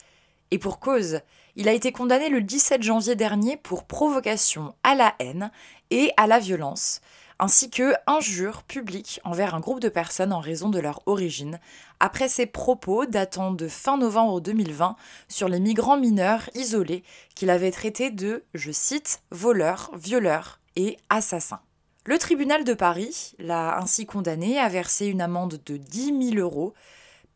Et 0.53 0.59
pour 0.59 0.81
cause, 0.81 1.21
il 1.55 1.69
a 1.69 1.75
été 1.75 1.93
condamné 1.93 2.31
le 2.31 2.41
17 2.41 2.83
janvier 2.83 3.15
dernier 3.15 3.59
pour 3.59 3.85
provocation 3.85 4.75
à 4.85 4.95
la 4.95 5.15
haine 5.19 5.51
et 5.91 6.13
à 6.17 6.27
la 6.27 6.39
violence, 6.39 7.03
ainsi 7.39 7.71
que 7.71 7.95
injure 8.07 8.63
publique 8.63 9.21
envers 9.25 9.55
un 9.55 9.61
groupe 9.61 9.81
de 9.81 9.89
personnes 9.89 10.33
en 10.33 10.41
raison 10.41 10.69
de 10.69 10.79
leur 10.79 11.03
origine, 11.07 11.61
après 12.01 12.29
ses 12.29 12.47
propos 12.47 13.07
datant 13.07 13.53
de 13.53 13.69
fin 13.69 13.99
novembre 13.99 14.41
2020 14.41 14.97
sur 15.29 15.49
les 15.49 15.61
migrants 15.61 15.99
mineurs 15.99 16.49
isolés 16.55 17.03
qu'il 17.35 17.51
avait 17.51 17.71
traités 17.71 18.11
de, 18.11 18.43
je 18.55 18.73
cite, 18.73 19.21
voleurs, 19.31 19.91
violeurs 19.95 20.61
et 20.77 20.97
assassins. 21.11 21.61
Le 22.05 22.19
tribunal 22.19 22.63
de 22.63 22.73
Paris 22.73 23.35
l'a 23.39 23.79
ainsi 23.79 24.07
condamné 24.07 24.59
à 24.59 24.69
verser 24.69 25.07
une 25.07 25.21
amende 25.21 25.61
de 25.67 25.77
10 25.77 26.35
000 26.35 26.37
euros. 26.37 26.73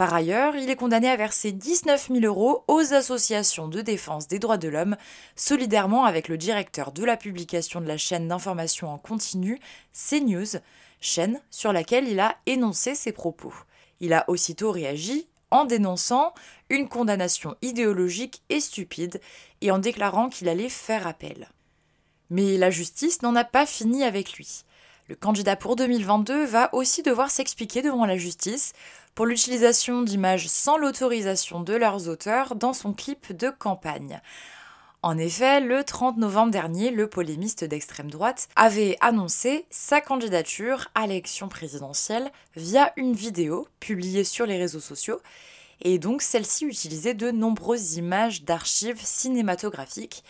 Par 0.01 0.15
ailleurs, 0.15 0.57
il 0.57 0.71
est 0.71 0.77
condamné 0.77 1.11
à 1.11 1.17
verser 1.17 1.53
19 1.53 2.09
000 2.11 2.25
euros 2.25 2.65
aux 2.69 2.95
associations 2.95 3.69
de 3.69 3.83
défense 3.83 4.29
des 4.29 4.39
droits 4.39 4.57
de 4.57 4.71
l'homme, 4.71 4.97
solidairement 5.37 6.07
avec 6.07 6.29
le 6.29 6.39
directeur 6.39 6.93
de 6.93 7.05
la 7.05 7.19
publication 7.19 7.83
de 7.83 7.87
la 7.87 7.99
chaîne 7.99 8.27
d'information 8.27 8.89
en 8.89 8.97
continu 8.97 9.61
CNews, 9.93 10.59
chaîne 11.03 11.39
sur 11.51 11.75
laquelle 11.75 12.09
il 12.09 12.19
a 12.19 12.37
énoncé 12.47 12.95
ses 12.95 13.13
propos. 13.13 13.53
Il 14.01 14.15
a 14.15 14.25
aussitôt 14.27 14.71
réagi 14.71 15.29
en 15.51 15.67
dénonçant 15.67 16.33
une 16.71 16.89
condamnation 16.89 17.55
idéologique 17.61 18.41
et 18.49 18.61
stupide 18.61 19.21
et 19.61 19.71
en 19.71 19.79
déclarant 19.79 20.31
qu'il 20.31 20.49
allait 20.49 20.71
faire 20.71 21.07
appel. 21.07 21.51
Mais 22.31 22.57
la 22.57 22.71
justice 22.71 23.21
n'en 23.21 23.37
a 23.37 23.45
pas 23.45 23.67
fini 23.67 24.03
avec 24.03 24.33
lui. 24.33 24.65
Le 25.11 25.17
candidat 25.17 25.57
pour 25.57 25.75
2022 25.75 26.45
va 26.45 26.73
aussi 26.73 27.03
devoir 27.03 27.33
s'expliquer 27.33 27.83
devant 27.83 28.07
la 28.07 28.17
justice 28.17 28.75
pour 29.17 29.27
l'utilisation 29.27 30.03
d'images 30.03 30.47
sans 30.47 30.77
l'autorisation 30.77 31.61
de 31.61 31.75
leurs 31.75 32.09
auteurs 32.09 32.55
dans 32.55 32.73
son 32.73 32.93
clip 32.93 33.37
de 33.37 33.51
campagne. 33.51 34.21
En 35.03 35.19
effet, 35.19 35.59
le 35.59 35.83
30 35.83 36.19
novembre 36.19 36.53
dernier, 36.53 36.93
le 36.93 37.09
polémiste 37.09 37.65
d'extrême 37.65 38.09
droite 38.09 38.49
avait 38.55 38.97
annoncé 39.01 39.67
sa 39.69 40.01
candidature 40.01 40.87
à 40.95 41.09
l'élection 41.09 41.49
présidentielle 41.49 42.31
via 42.55 42.93
une 42.97 43.15
vidéo 43.15 43.67
publiée 43.81 44.23
sur 44.23 44.47
les 44.47 44.59
réseaux 44.59 44.79
sociaux, 44.79 45.21
et 45.83 45.99
donc 45.99 46.23
celle-ci 46.23 46.67
utilisait 46.67 47.15
de 47.15 47.33
nombreuses 47.33 47.97
images 47.97 48.45
d'archives 48.45 49.01
cinématographiques 49.03 50.23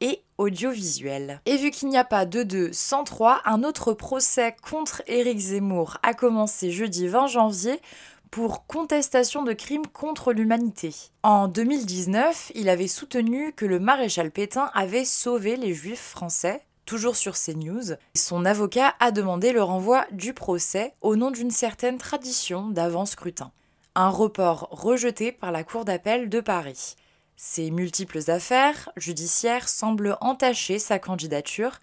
et 0.00 0.22
audiovisuel. 0.38 1.40
Et 1.46 1.56
vu 1.56 1.70
qu'il 1.70 1.88
n'y 1.88 1.96
a 1.96 2.04
pas 2.04 2.26
de 2.26 2.42
2 2.42 2.72
sans 2.72 3.04
3, 3.04 3.42
un 3.44 3.62
autre 3.64 3.92
procès 3.92 4.54
contre 4.68 5.02
Éric 5.06 5.38
Zemmour 5.38 5.98
a 6.02 6.14
commencé 6.14 6.70
jeudi 6.70 7.08
20 7.08 7.26
janvier 7.28 7.80
pour 8.30 8.66
contestation 8.66 9.42
de 9.42 9.52
crimes 9.52 9.86
contre 9.86 10.32
l'humanité. 10.32 10.94
En 11.22 11.48
2019, 11.48 12.52
il 12.54 12.68
avait 12.68 12.88
soutenu 12.88 13.52
que 13.52 13.64
le 13.64 13.78
maréchal 13.78 14.30
Pétain 14.30 14.70
avait 14.74 15.04
sauvé 15.04 15.56
les 15.56 15.74
juifs 15.74 16.10
français 16.10 16.62
toujours 16.86 17.16
sur 17.16 17.34
CNews. 17.34 17.96
Son 18.14 18.44
avocat 18.44 18.94
a 19.00 19.10
demandé 19.10 19.52
le 19.52 19.62
renvoi 19.62 20.06
du 20.12 20.32
procès 20.32 20.94
au 21.02 21.16
nom 21.16 21.30
d'une 21.30 21.50
certaine 21.50 21.98
tradition 21.98 22.68
d'avant-scrutin. 22.68 23.50
Un 23.94 24.08
report 24.08 24.68
rejeté 24.70 25.32
par 25.32 25.52
la 25.52 25.64
Cour 25.64 25.84
d'appel 25.84 26.28
de 26.28 26.40
Paris. 26.40 26.96
Ces 27.36 27.70
multiples 27.70 28.30
affaires 28.30 28.90
judiciaires 28.96 29.68
semblent 29.68 30.16
entacher 30.20 30.78
sa 30.78 30.98
candidature 30.98 31.78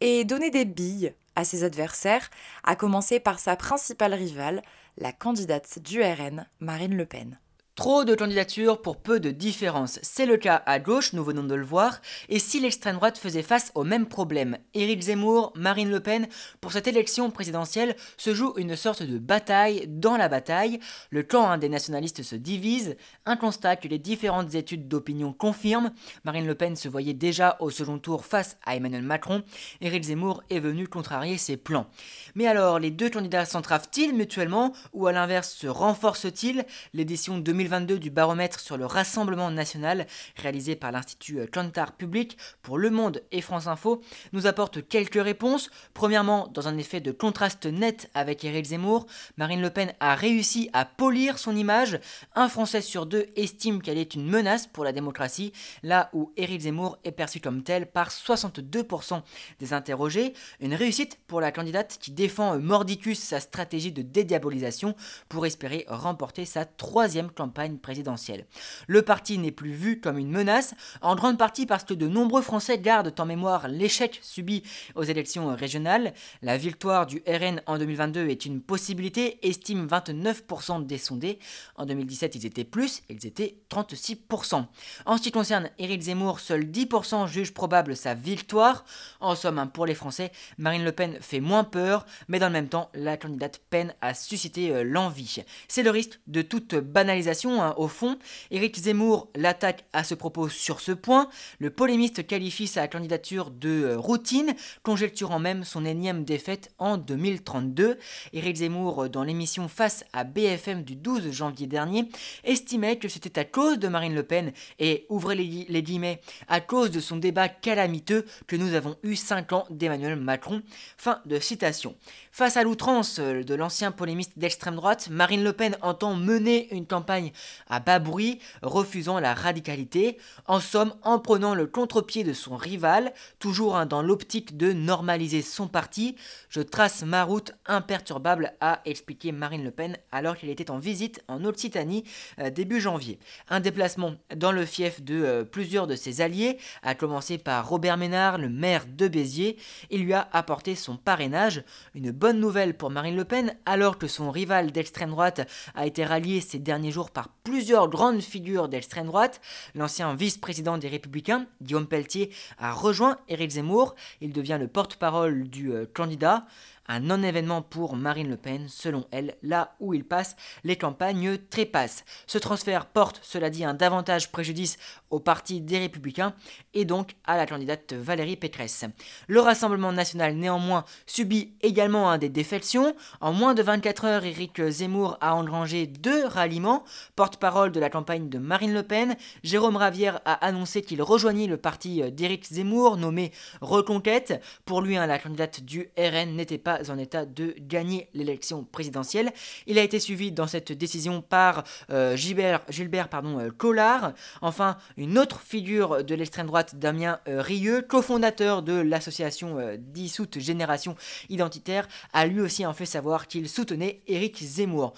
et 0.00 0.24
donner 0.24 0.50
des 0.50 0.64
billes 0.64 1.14
à 1.36 1.44
ses 1.44 1.64
adversaires, 1.64 2.28
à 2.64 2.74
commencer 2.74 3.20
par 3.20 3.38
sa 3.38 3.56
principale 3.56 4.14
rivale, 4.14 4.62
la 4.98 5.12
candidate 5.12 5.78
du 5.78 6.02
RN, 6.02 6.46
Marine 6.60 6.96
Le 6.96 7.06
Pen. 7.06 7.38
Trop 7.76 8.06
de 8.06 8.14
candidatures 8.14 8.80
pour 8.80 8.96
peu 8.96 9.20
de 9.20 9.30
différences. 9.30 9.98
C'est 10.00 10.24
le 10.24 10.38
cas 10.38 10.62
à 10.64 10.78
gauche, 10.78 11.12
nous 11.12 11.22
venons 11.22 11.42
de 11.42 11.54
le 11.54 11.62
voir, 11.62 12.00
et 12.30 12.38
si 12.38 12.58
l'extrême 12.58 12.96
droite 12.96 13.18
faisait 13.18 13.42
face 13.42 13.70
au 13.74 13.84
même 13.84 14.06
problème, 14.06 14.56
Éric 14.72 15.02
Zemmour, 15.02 15.52
Marine 15.54 15.90
Le 15.90 16.00
Pen, 16.00 16.26
pour 16.62 16.72
cette 16.72 16.86
élection 16.86 17.30
présidentielle 17.30 17.94
se 18.16 18.32
joue 18.32 18.54
une 18.56 18.76
sorte 18.76 19.02
de 19.02 19.18
bataille 19.18 19.84
dans 19.88 20.16
la 20.16 20.30
bataille. 20.30 20.80
Le 21.10 21.22
camp 21.22 21.58
des 21.58 21.68
nationalistes 21.68 22.22
se 22.22 22.34
divise, 22.34 22.96
un 23.26 23.36
constat 23.36 23.76
que 23.76 23.88
les 23.88 23.98
différentes 23.98 24.54
études 24.54 24.88
d'opinion 24.88 25.34
confirment. 25.34 25.92
Marine 26.24 26.46
Le 26.46 26.54
Pen 26.54 26.76
se 26.76 26.88
voyait 26.88 27.12
déjà 27.12 27.58
au 27.60 27.68
second 27.68 27.98
tour 27.98 28.24
face 28.24 28.56
à 28.64 28.74
Emmanuel 28.74 29.02
Macron, 29.02 29.42
Éric 29.82 30.04
Zemmour 30.04 30.42
est 30.48 30.60
venu 30.60 30.88
contrarier 30.88 31.36
ses 31.36 31.58
plans. 31.58 31.90
Mais 32.36 32.46
alors, 32.46 32.78
les 32.78 32.90
deux 32.90 33.10
candidats 33.10 33.44
s'entravent-ils 33.44 34.14
mutuellement, 34.14 34.72
ou 34.94 35.06
à 35.06 35.12
l'inverse 35.12 35.52
se 35.52 35.66
renforcent-ils? 35.66 36.64
L'édition 36.94 37.36
2020 37.36 37.65
2022 37.66 37.98
du 37.98 38.10
baromètre 38.10 38.60
sur 38.60 38.76
le 38.76 38.86
Rassemblement 38.86 39.50
national 39.50 40.06
réalisé 40.36 40.76
par 40.76 40.92
l'Institut 40.92 41.48
Cantar 41.52 41.96
Public 41.96 42.38
pour 42.62 42.78
Le 42.78 42.90
Monde 42.90 43.22
et 43.32 43.40
France 43.40 43.66
Info 43.66 44.02
nous 44.32 44.46
apporte 44.46 44.86
quelques 44.86 45.20
réponses. 45.20 45.68
Premièrement, 45.92 46.46
dans 46.54 46.68
un 46.68 46.78
effet 46.78 47.00
de 47.00 47.10
contraste 47.10 47.66
net 47.66 48.08
avec 48.14 48.44
Éric 48.44 48.66
Zemmour, 48.66 49.06
Marine 49.36 49.60
Le 49.60 49.70
Pen 49.70 49.92
a 49.98 50.14
réussi 50.14 50.70
à 50.72 50.84
polir 50.84 51.38
son 51.38 51.56
image. 51.56 51.98
Un 52.36 52.48
Français 52.48 52.82
sur 52.82 53.04
deux 53.04 53.26
estime 53.34 53.82
qu'elle 53.82 53.98
est 53.98 54.14
une 54.14 54.28
menace 54.28 54.68
pour 54.68 54.84
la 54.84 54.92
démocratie, 54.92 55.52
là 55.82 56.08
où 56.12 56.32
Éric 56.36 56.60
Zemmour 56.60 56.98
est 57.02 57.10
perçu 57.10 57.40
comme 57.40 57.64
tel 57.64 57.86
par 57.86 58.10
62% 58.10 59.22
des 59.58 59.72
interrogés. 59.72 60.34
Une 60.60 60.74
réussite 60.74 61.18
pour 61.26 61.40
la 61.40 61.50
candidate 61.50 61.98
qui 62.00 62.12
défend 62.12 62.60
mordicus 62.60 63.18
sa 63.18 63.40
stratégie 63.40 63.90
de 63.90 64.02
dédiabolisation 64.02 64.94
pour 65.28 65.46
espérer 65.46 65.84
remporter 65.88 66.44
sa 66.44 66.64
troisième 66.64 67.30
campagne 67.30 67.55
présidentielle. 67.80 68.46
Le 68.86 69.02
parti 69.02 69.38
n'est 69.38 69.50
plus 69.50 69.72
vu 69.72 70.00
comme 70.00 70.18
une 70.18 70.30
menace, 70.30 70.74
en 71.00 71.16
grande 71.16 71.38
partie 71.38 71.66
parce 71.66 71.84
que 71.84 71.94
de 71.94 72.06
nombreux 72.06 72.42
Français 72.42 72.78
gardent 72.78 73.14
en 73.18 73.26
mémoire 73.26 73.68
l'échec 73.68 74.18
subi 74.22 74.62
aux 74.94 75.02
élections 75.02 75.54
régionales. 75.54 76.12
La 76.42 76.56
victoire 76.56 77.06
du 77.06 77.22
RN 77.26 77.62
en 77.66 77.78
2022 77.78 78.28
est 78.28 78.46
une 78.46 78.60
possibilité, 78.60 79.38
estime 79.46 79.86
29% 79.86 80.84
des 80.86 80.98
sondés. 80.98 81.38
En 81.76 81.86
2017, 81.86 82.34
ils 82.34 82.46
étaient 82.46 82.64
plus, 82.64 83.02
ils 83.08 83.26
étaient 83.26 83.58
36%. 83.70 84.64
En 85.06 85.16
ce 85.16 85.22
qui 85.22 85.32
concerne 85.32 85.70
Éric 85.78 86.02
Zemmour, 86.02 86.40
seuls 86.40 86.64
10% 86.64 87.26
jugent 87.28 87.54
probable 87.54 87.96
sa 87.96 88.14
victoire. 88.14 88.84
En 89.20 89.34
somme, 89.34 89.58
hein, 89.58 89.66
pour 89.66 89.86
les 89.86 89.94
Français, 89.94 90.30
Marine 90.58 90.84
Le 90.84 90.92
Pen 90.92 91.18
fait 91.20 91.40
moins 91.40 91.64
peur, 91.64 92.06
mais 92.28 92.38
dans 92.38 92.48
le 92.48 92.52
même 92.52 92.68
temps, 92.68 92.90
la 92.94 93.16
candidate 93.16 93.60
peine 93.70 93.94
à 94.00 94.14
susciter 94.14 94.70
euh, 94.70 94.82
l'envie. 94.82 95.44
C'est 95.68 95.82
le 95.82 95.90
risque 95.90 96.20
de 96.26 96.42
toute 96.42 96.74
banalisation 96.74 97.45
Hein, 97.46 97.74
au 97.76 97.86
fond. 97.86 98.18
Éric 98.50 98.76
Zemmour 98.76 99.28
l'attaque 99.36 99.84
à 99.92 100.02
ce 100.02 100.14
propos 100.14 100.48
sur 100.48 100.80
ce 100.80 100.92
point. 100.92 101.28
Le 101.60 101.70
polémiste 101.70 102.26
qualifie 102.26 102.66
sa 102.66 102.88
candidature 102.88 103.50
de 103.50 103.84
euh, 103.84 103.98
routine, 103.98 104.54
conjecturant 104.82 105.38
même 105.38 105.62
son 105.62 105.84
énième 105.84 106.24
défaite 106.24 106.72
en 106.78 106.96
2032. 106.96 107.98
Éric 108.32 108.56
Zemmour, 108.56 109.04
euh, 109.04 109.08
dans 109.08 109.22
l'émission 109.22 109.68
Face 109.68 110.04
à 110.12 110.24
BFM 110.24 110.82
du 110.82 110.96
12 110.96 111.30
janvier 111.30 111.68
dernier, 111.68 112.08
estimait 112.42 112.98
que 112.98 113.08
c'était 113.08 113.38
à 113.38 113.44
cause 113.44 113.78
de 113.78 113.88
Marine 113.88 114.14
Le 114.14 114.24
Pen 114.24 114.52
et, 114.80 115.06
ouvrez 115.08 115.36
les, 115.36 115.66
les 115.68 115.82
guillemets, 115.82 116.20
à 116.48 116.60
cause 116.60 116.90
de 116.90 117.00
son 117.00 117.16
débat 117.16 117.48
calamiteux 117.48 118.26
que 118.48 118.56
nous 118.56 118.74
avons 118.74 118.96
eu 119.04 119.14
5 119.14 119.52
ans 119.52 119.66
d'Emmanuel 119.70 120.16
Macron. 120.16 120.62
Fin 120.96 121.20
de 121.26 121.38
citation. 121.38 121.94
Face 122.36 122.58
à 122.58 122.64
l'outrance 122.64 123.18
euh, 123.18 123.42
de 123.42 123.54
l'ancien 123.54 123.92
polémiste 123.92 124.38
d'extrême 124.38 124.76
droite, 124.76 125.08
Marine 125.10 125.42
Le 125.42 125.54
Pen 125.54 125.74
entend 125.80 126.14
mener 126.14 126.68
une 126.70 126.86
campagne 126.86 127.32
à 127.66 127.80
bas 127.80 127.98
bruit, 127.98 128.40
refusant 128.60 129.18
la 129.18 129.32
radicalité, 129.32 130.18
en 130.46 130.60
somme 130.60 130.92
en 131.02 131.18
prenant 131.18 131.54
le 131.54 131.66
contre-pied 131.66 132.24
de 132.24 132.34
son 132.34 132.56
rival, 132.56 133.14
toujours 133.38 133.86
dans 133.86 134.02
l'optique 134.02 134.58
de 134.58 134.74
normaliser 134.74 135.40
son 135.40 135.66
parti. 135.66 136.14
Je 136.50 136.60
trace 136.60 137.04
ma 137.04 137.24
route 137.24 137.52
imperturbable, 137.64 138.52
a 138.60 138.82
expliqué 138.84 139.32
Marine 139.32 139.64
Le 139.64 139.70
Pen 139.70 139.96
alors 140.12 140.36
qu'elle 140.36 140.50
était 140.50 140.70
en 140.70 140.78
visite 140.78 141.24
en 141.28 141.42
Occitanie 141.42 142.04
euh, 142.38 142.50
début 142.50 142.82
janvier. 142.82 143.18
Un 143.48 143.60
déplacement 143.60 144.12
dans 144.36 144.52
le 144.52 144.66
fief 144.66 145.02
de 145.02 145.24
euh, 145.24 145.44
plusieurs 145.44 145.86
de 145.86 145.96
ses 145.96 146.20
alliés, 146.20 146.58
à 146.82 146.94
commencer 146.94 147.38
par 147.38 147.66
Robert 147.66 147.96
Ménard, 147.96 148.36
le 148.36 148.50
maire 148.50 148.84
de 148.86 149.08
Béziers. 149.08 149.56
Il 149.88 150.04
lui 150.04 150.12
a 150.12 150.28
apporté 150.32 150.74
son 150.74 150.98
parrainage, 150.98 151.64
une 151.94 152.10
bonne 152.10 152.25
nouvelle 152.32 152.76
pour 152.76 152.90
Marine 152.90 153.16
Le 153.16 153.24
Pen 153.24 153.54
alors 153.66 153.98
que 153.98 154.06
son 154.06 154.30
rival 154.30 154.72
d'extrême 154.72 155.10
droite 155.10 155.48
a 155.74 155.86
été 155.86 156.04
rallié 156.04 156.40
ces 156.40 156.58
derniers 156.58 156.90
jours 156.90 157.10
par 157.10 157.28
plusieurs 157.44 157.88
grandes 157.88 158.20
figures 158.20 158.68
d'extrême 158.68 159.06
droite. 159.06 159.40
L'ancien 159.74 160.14
vice-président 160.14 160.78
des 160.78 160.88
Républicains, 160.88 161.46
Guillaume 161.62 161.86
Pelletier, 161.86 162.30
a 162.58 162.72
rejoint 162.72 163.18
Éric 163.28 163.52
Zemmour. 163.52 163.94
Il 164.20 164.32
devient 164.32 164.58
le 164.60 164.68
porte-parole 164.68 165.48
du 165.48 165.72
euh, 165.72 165.86
candidat 165.92 166.46
un 166.88 167.00
non-événement 167.00 167.62
pour 167.62 167.96
Marine 167.96 168.28
Le 168.28 168.36
Pen, 168.36 168.66
selon 168.68 169.06
elle, 169.10 169.36
là 169.42 169.74
où 169.80 169.94
il 169.94 170.04
passe, 170.04 170.36
les 170.64 170.76
campagnes 170.76 171.38
trépassent. 171.50 172.04
Ce 172.26 172.38
transfert 172.38 172.86
porte, 172.86 173.20
cela 173.22 173.50
dit, 173.50 173.64
un 173.64 173.74
davantage 173.74 174.30
préjudice 174.30 174.78
au 175.10 175.20
parti 175.20 175.60
des 175.60 175.78
Républicains 175.78 176.34
et 176.74 176.84
donc 176.84 177.16
à 177.24 177.36
la 177.36 177.46
candidate 177.46 177.92
Valérie 177.92 178.36
Pécresse. 178.36 178.84
Le 179.28 179.40
Rassemblement 179.40 179.92
national, 179.92 180.34
néanmoins, 180.34 180.84
subit 181.06 181.54
également 181.62 182.16
des 182.18 182.28
défections. 182.28 182.94
En 183.20 183.32
moins 183.32 183.54
de 183.54 183.62
24 183.62 184.04
heures, 184.04 184.24
Éric 184.24 184.62
Zemmour 184.68 185.18
a 185.20 185.34
engrangé 185.34 185.86
deux 185.86 186.26
ralliements. 186.26 186.84
Porte-parole 187.14 187.72
de 187.72 187.80
la 187.80 187.90
campagne 187.90 188.28
de 188.28 188.38
Marine 188.38 188.74
Le 188.74 188.82
Pen, 188.82 189.16
Jérôme 189.42 189.76
Ravière 189.76 190.20
a 190.24 190.34
annoncé 190.44 190.82
qu'il 190.82 191.02
rejoignit 191.02 191.46
le 191.46 191.56
parti 191.56 192.02
d'Éric 192.12 192.46
Zemmour, 192.46 192.96
nommé 192.96 193.32
Reconquête. 193.60 194.42
Pour 194.64 194.82
lui, 194.82 194.96
hein, 194.96 195.06
la 195.06 195.18
candidate 195.18 195.60
du 195.62 195.90
RN 195.96 196.36
n'était 196.36 196.58
pas 196.58 196.75
en 196.88 196.98
état 196.98 197.24
de 197.24 197.54
gagner 197.58 198.08
l'élection 198.14 198.64
présidentielle. 198.64 199.32
Il 199.66 199.78
a 199.78 199.82
été 199.82 199.98
suivi 199.98 200.32
dans 200.32 200.46
cette 200.46 200.72
décision 200.72 201.22
par 201.22 201.64
euh, 201.90 202.16
Gilbert, 202.16 203.08
pardon, 203.08 203.38
euh, 203.40 203.50
Collard. 203.50 204.12
Enfin, 204.42 204.76
une 204.96 205.18
autre 205.18 205.40
figure 205.40 206.04
de 206.04 206.14
l'extrême 206.14 206.46
droite, 206.46 206.76
Damien 206.76 207.20
euh, 207.28 207.40
Rieux, 207.40 207.82
cofondateur 207.82 208.62
de 208.62 208.74
l'association 208.74 209.58
dissoute 209.78 210.38
Génération 210.38 210.96
Identitaire, 211.28 211.88
a 212.12 212.26
lui 212.26 212.40
aussi 212.40 212.66
en 212.66 212.72
fait 212.72 212.86
savoir 212.86 213.26
qu'il 213.26 213.48
soutenait 213.48 214.00
Éric 214.06 214.42
Zemmour. 214.42 214.94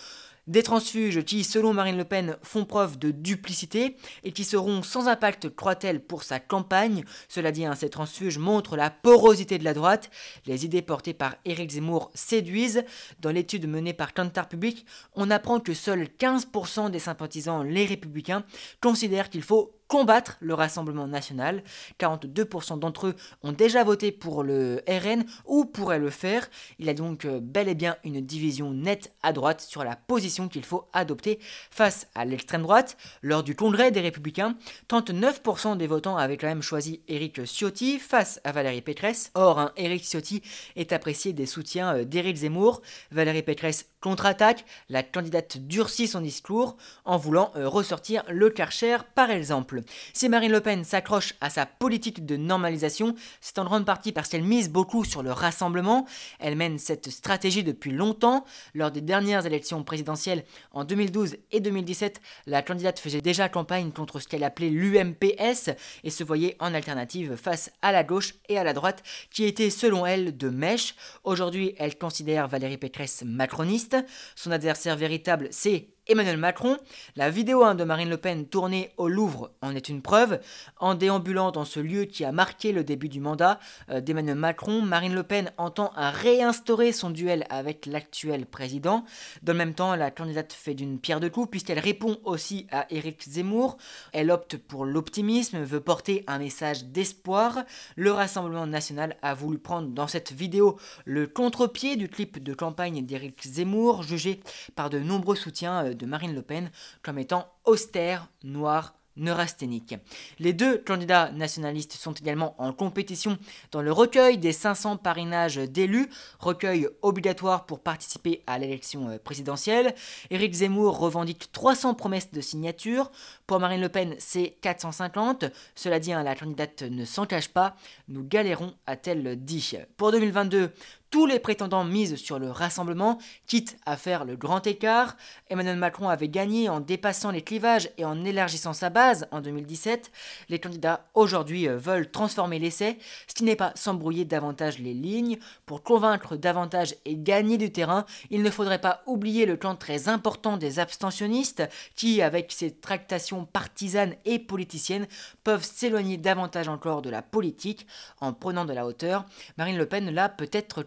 Des 0.48 0.62
transfuges 0.62 1.22
qui, 1.24 1.44
selon 1.44 1.74
Marine 1.74 1.98
Le 1.98 2.06
Pen, 2.06 2.38
font 2.42 2.64
preuve 2.64 2.98
de 2.98 3.10
duplicité 3.10 3.98
et 4.24 4.32
qui 4.32 4.44
seront 4.44 4.82
sans 4.82 5.06
impact, 5.06 5.54
croit-elle, 5.54 6.00
pour 6.00 6.22
sa 6.22 6.40
campagne. 6.40 7.04
Cela 7.28 7.52
dit, 7.52 7.66
hein, 7.66 7.74
ces 7.74 7.90
transfuges 7.90 8.38
montrent 8.38 8.74
la 8.74 8.88
porosité 8.88 9.58
de 9.58 9.64
la 9.64 9.74
droite. 9.74 10.10
Les 10.46 10.64
idées 10.64 10.80
portées 10.80 11.12
par 11.12 11.34
Éric 11.44 11.72
Zemmour 11.72 12.10
séduisent. 12.14 12.82
Dans 13.20 13.30
l'étude 13.30 13.68
menée 13.68 13.92
par 13.92 14.14
Cantar 14.14 14.48
Public, 14.48 14.86
on 15.14 15.30
apprend 15.30 15.60
que 15.60 15.74
seuls 15.74 16.08
15% 16.18 16.90
des 16.90 16.98
sympathisants 16.98 17.62
les 17.62 17.84
républicains 17.84 18.42
considèrent 18.80 19.28
qu'il 19.28 19.42
faut 19.42 19.77
combattre 19.88 20.36
le 20.40 20.54
Rassemblement 20.54 21.08
national. 21.08 21.62
42% 21.98 22.78
d'entre 22.78 23.08
eux 23.08 23.16
ont 23.42 23.52
déjà 23.52 23.82
voté 23.82 24.12
pour 24.12 24.42
le 24.42 24.82
RN 24.86 25.24
ou 25.46 25.64
pourraient 25.64 25.98
le 25.98 26.10
faire. 26.10 26.48
Il 26.78 26.86
y 26.86 26.90
a 26.90 26.94
donc 26.94 27.24
euh, 27.24 27.40
bel 27.42 27.68
et 27.68 27.74
bien 27.74 27.96
une 28.04 28.20
division 28.20 28.72
nette 28.72 29.12
à 29.22 29.32
droite 29.32 29.60
sur 29.60 29.82
la 29.82 29.96
position 29.96 30.48
qu'il 30.48 30.64
faut 30.64 30.84
adopter 30.92 31.38
face 31.70 32.06
à 32.14 32.24
l'extrême 32.24 32.62
droite. 32.62 32.96
Lors 33.22 33.42
du 33.42 33.56
congrès 33.56 33.90
des 33.90 34.00
Républicains, 34.00 34.56
39% 34.88 35.76
des 35.76 35.86
votants 35.86 36.16
avaient 36.16 36.36
quand 36.36 36.46
même 36.46 36.62
choisi 36.62 37.02
Éric 37.08 37.46
Ciotti 37.46 37.98
face 37.98 38.40
à 38.44 38.52
Valérie 38.52 38.82
Pécresse. 38.82 39.30
Or, 39.34 39.58
un 39.58 39.72
Éric 39.76 40.04
Ciotti 40.04 40.42
est 40.76 40.92
apprécié 40.92 41.32
des 41.32 41.46
soutiens 41.46 41.96
euh, 41.96 42.04
d'Éric 42.04 42.36
Zemmour. 42.36 42.82
Valérie 43.10 43.42
Pécresse 43.42 43.86
contre-attaque, 44.00 44.64
la 44.88 45.02
candidate 45.02 45.58
durcit 45.58 46.06
son 46.06 46.20
discours 46.20 46.76
en 47.04 47.16
voulant 47.16 47.52
euh, 47.56 47.68
ressortir 47.68 48.22
le 48.28 48.50
Karcher 48.50 48.98
par 49.14 49.30
exemple. 49.30 49.77
Si 50.12 50.28
Marine 50.28 50.52
Le 50.52 50.60
Pen 50.60 50.84
s'accroche 50.84 51.34
à 51.40 51.50
sa 51.50 51.66
politique 51.66 52.26
de 52.26 52.36
normalisation, 52.36 53.14
c'est 53.40 53.58
en 53.58 53.64
grande 53.64 53.86
partie 53.86 54.12
parce 54.12 54.28
qu'elle 54.28 54.42
mise 54.42 54.70
beaucoup 54.70 55.04
sur 55.04 55.22
le 55.22 55.32
rassemblement. 55.32 56.06
Elle 56.38 56.56
mène 56.56 56.78
cette 56.78 57.10
stratégie 57.10 57.64
depuis 57.64 57.90
longtemps. 57.90 58.44
Lors 58.74 58.90
des 58.90 59.00
dernières 59.00 59.46
élections 59.46 59.82
présidentielles 59.82 60.44
en 60.72 60.84
2012 60.84 61.36
et 61.52 61.60
2017, 61.60 62.20
la 62.46 62.62
candidate 62.62 62.98
faisait 62.98 63.20
déjà 63.20 63.48
campagne 63.48 63.92
contre 63.92 64.20
ce 64.20 64.28
qu'elle 64.28 64.44
appelait 64.44 64.70
l'UMPS 64.70 65.70
et 66.04 66.10
se 66.10 66.24
voyait 66.24 66.56
en 66.60 66.74
alternative 66.74 67.36
face 67.36 67.70
à 67.82 67.92
la 67.92 68.04
gauche 68.04 68.34
et 68.48 68.58
à 68.58 68.64
la 68.64 68.72
droite 68.72 69.02
qui 69.30 69.44
étaient 69.44 69.70
selon 69.70 70.06
elle 70.06 70.36
de 70.36 70.48
mèche. 70.48 70.94
Aujourd'hui, 71.24 71.74
elle 71.78 71.98
considère 71.98 72.48
Valérie 72.48 72.78
Pécresse 72.78 73.22
macroniste. 73.24 73.96
Son 74.34 74.50
adversaire 74.50 74.96
véritable, 74.96 75.48
c'est 75.50 75.88
Emmanuel 76.10 76.38
Macron. 76.38 76.78
La 77.16 77.28
vidéo 77.28 77.64
hein, 77.64 77.74
de 77.74 77.84
Marine 77.84 78.08
Le 78.08 78.16
Pen 78.16 78.46
tournée 78.46 78.92
au 78.96 79.08
Louvre 79.08 79.50
en 79.60 79.74
est 79.74 79.90
une 79.90 80.00
preuve. 80.00 80.40
En 80.78 80.94
déambulant 80.94 81.50
dans 81.50 81.66
ce 81.66 81.80
lieu 81.80 82.06
qui 82.06 82.24
a 82.24 82.32
marqué 82.32 82.72
le 82.72 82.82
début 82.82 83.10
du 83.10 83.20
mandat 83.20 83.60
euh, 83.90 84.00
d'Emmanuel 84.00 84.36
Macron, 84.36 84.80
Marine 84.80 85.14
Le 85.14 85.22
Pen 85.22 85.52
entend 85.58 85.90
réinstaurer 85.94 86.92
son 86.92 87.10
duel 87.10 87.44
avec 87.50 87.84
l'actuel 87.84 88.46
président. 88.46 89.04
Dans 89.42 89.52
le 89.52 89.58
même 89.58 89.74
temps, 89.74 89.94
la 89.96 90.10
candidate 90.10 90.54
fait 90.54 90.72
d'une 90.72 90.98
pierre 90.98 91.20
deux 91.20 91.28
coups 91.28 91.50
puisqu'elle 91.50 91.78
répond 91.78 92.16
aussi 92.24 92.66
à 92.70 92.86
Éric 92.88 93.28
Zemmour. 93.28 93.76
Elle 94.14 94.30
opte 94.30 94.56
pour 94.56 94.86
l'optimisme, 94.86 95.62
veut 95.62 95.80
porter 95.80 96.24
un 96.26 96.38
message 96.38 96.86
d'espoir. 96.86 97.64
Le 97.96 98.12
Rassemblement 98.12 98.66
national 98.66 99.14
a 99.20 99.34
voulu 99.34 99.58
prendre 99.58 99.88
dans 99.88 100.08
cette 100.08 100.32
vidéo 100.32 100.78
le 101.04 101.26
contre-pied 101.26 101.96
du 101.96 102.08
clip 102.08 102.42
de 102.42 102.54
campagne 102.54 103.04
d'Éric 103.04 103.46
Zemmour, 103.46 104.04
jugé 104.04 104.40
par 104.74 104.88
de 104.88 105.00
nombreux 105.00 105.36
soutiens 105.36 105.84
euh, 105.84 105.97
de 105.98 106.06
Marine 106.06 106.34
Le 106.34 106.42
Pen 106.42 106.70
comme 107.02 107.18
étant 107.18 107.52
austère, 107.64 108.28
noir, 108.42 108.94
neurasthénique. 109.18 109.96
Les 110.38 110.52
deux 110.52 110.78
candidats 110.78 111.30
nationalistes 111.32 111.92
sont 111.92 112.12
également 112.12 112.54
en 112.58 112.72
compétition 112.72 113.38
dans 113.70 113.82
le 113.82 113.92
recueil 113.92 114.38
des 114.38 114.52
500 114.52 114.96
parrainages 114.96 115.56
d'élus, 115.56 116.08
recueil 116.38 116.88
obligatoire 117.02 117.66
pour 117.66 117.80
participer 117.80 118.42
à 118.46 118.58
l'élection 118.58 119.08
euh, 119.08 119.18
présidentielle. 119.18 119.94
Éric 120.30 120.54
Zemmour 120.54 120.98
revendique 120.98 121.50
300 121.52 121.94
promesses 121.94 122.30
de 122.30 122.40
signature. 122.40 123.10
Pour 123.46 123.60
Marine 123.60 123.80
Le 123.80 123.88
Pen, 123.88 124.14
c'est 124.18 124.56
450. 124.62 125.46
Cela 125.74 125.98
dit, 125.98 126.12
hein, 126.12 126.22
la 126.22 126.34
candidate 126.34 126.82
ne 126.82 127.04
s'en 127.04 127.26
cache 127.26 127.48
pas. 127.48 127.76
Nous 128.08 128.22
galérons, 128.22 128.74
a-t-elle 128.86 129.36
dit. 129.44 129.74
Pour 129.96 130.12
2022, 130.12 130.72
tous 131.10 131.26
les 131.26 131.38
prétendants 131.38 131.84
misent 131.84 132.16
sur 132.16 132.38
le 132.38 132.50
rassemblement, 132.50 133.18
quitte 133.46 133.78
à 133.86 133.96
faire 133.96 134.24
le 134.24 134.36
grand 134.36 134.66
écart. 134.66 135.16
Emmanuel 135.48 135.76
Macron 135.76 136.08
avait 136.08 136.28
gagné 136.28 136.68
en 136.68 136.80
dépassant 136.80 137.30
les 137.30 137.42
clivages 137.42 137.90
et 137.96 138.04
en 138.04 138.24
élargissant 138.24 138.74
sa 138.74 138.90
base 138.90 139.26
en 139.30 139.40
2017. 139.40 140.10
Les 140.50 140.58
candidats 140.58 141.06
aujourd'hui 141.14 141.66
euh, 141.66 141.78
veulent 141.78 142.10
transformer 142.10 142.58
l'essai, 142.58 142.98
ce 143.26 143.34
qui 143.34 143.44
n'est 143.44 143.56
pas 143.56 143.72
s'embrouiller 143.74 144.26
davantage 144.26 144.78
les 144.78 144.92
lignes. 144.92 145.38
Pour 145.64 145.82
convaincre 145.82 146.36
davantage 146.36 146.94
et 147.06 147.16
gagner 147.16 147.56
du 147.56 147.72
terrain, 147.72 148.04
il 148.30 148.42
ne 148.42 148.50
faudrait 148.50 148.80
pas 148.80 149.02
oublier 149.06 149.46
le 149.46 149.56
camp 149.56 149.76
très 149.76 150.08
important 150.08 150.56
des 150.56 150.78
abstentionnistes 150.78 151.62
qui, 151.96 152.20
avec 152.20 152.52
ses 152.52 152.74
tractations 152.74 153.46
partisanes 153.46 154.14
et 154.26 154.38
politiciennes, 154.38 155.06
peuvent 155.42 155.64
s'éloigner 155.64 156.18
davantage 156.18 156.68
encore 156.68 157.00
de 157.00 157.10
la 157.10 157.22
politique 157.22 157.86
en 158.20 158.32
prenant 158.32 158.64
de 158.64 158.72
la 158.74 158.86
hauteur. 158.86 159.24
Marine 159.56 159.78
Le 159.78 159.86
Pen 159.86 160.10
l'a 160.10 160.28
peut-être 160.28 160.82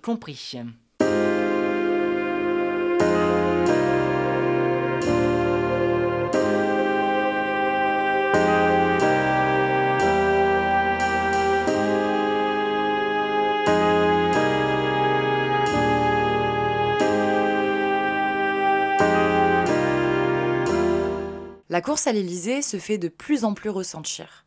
La 21.69 21.80
course 21.80 22.06
à 22.06 22.12
l'Élysée 22.12 22.62
se 22.62 22.78
fait 22.78 22.97
de 22.97 23.08
plus 23.08 23.45
en 23.45 23.54
plus 23.54 23.69
ressentir. 23.69 24.45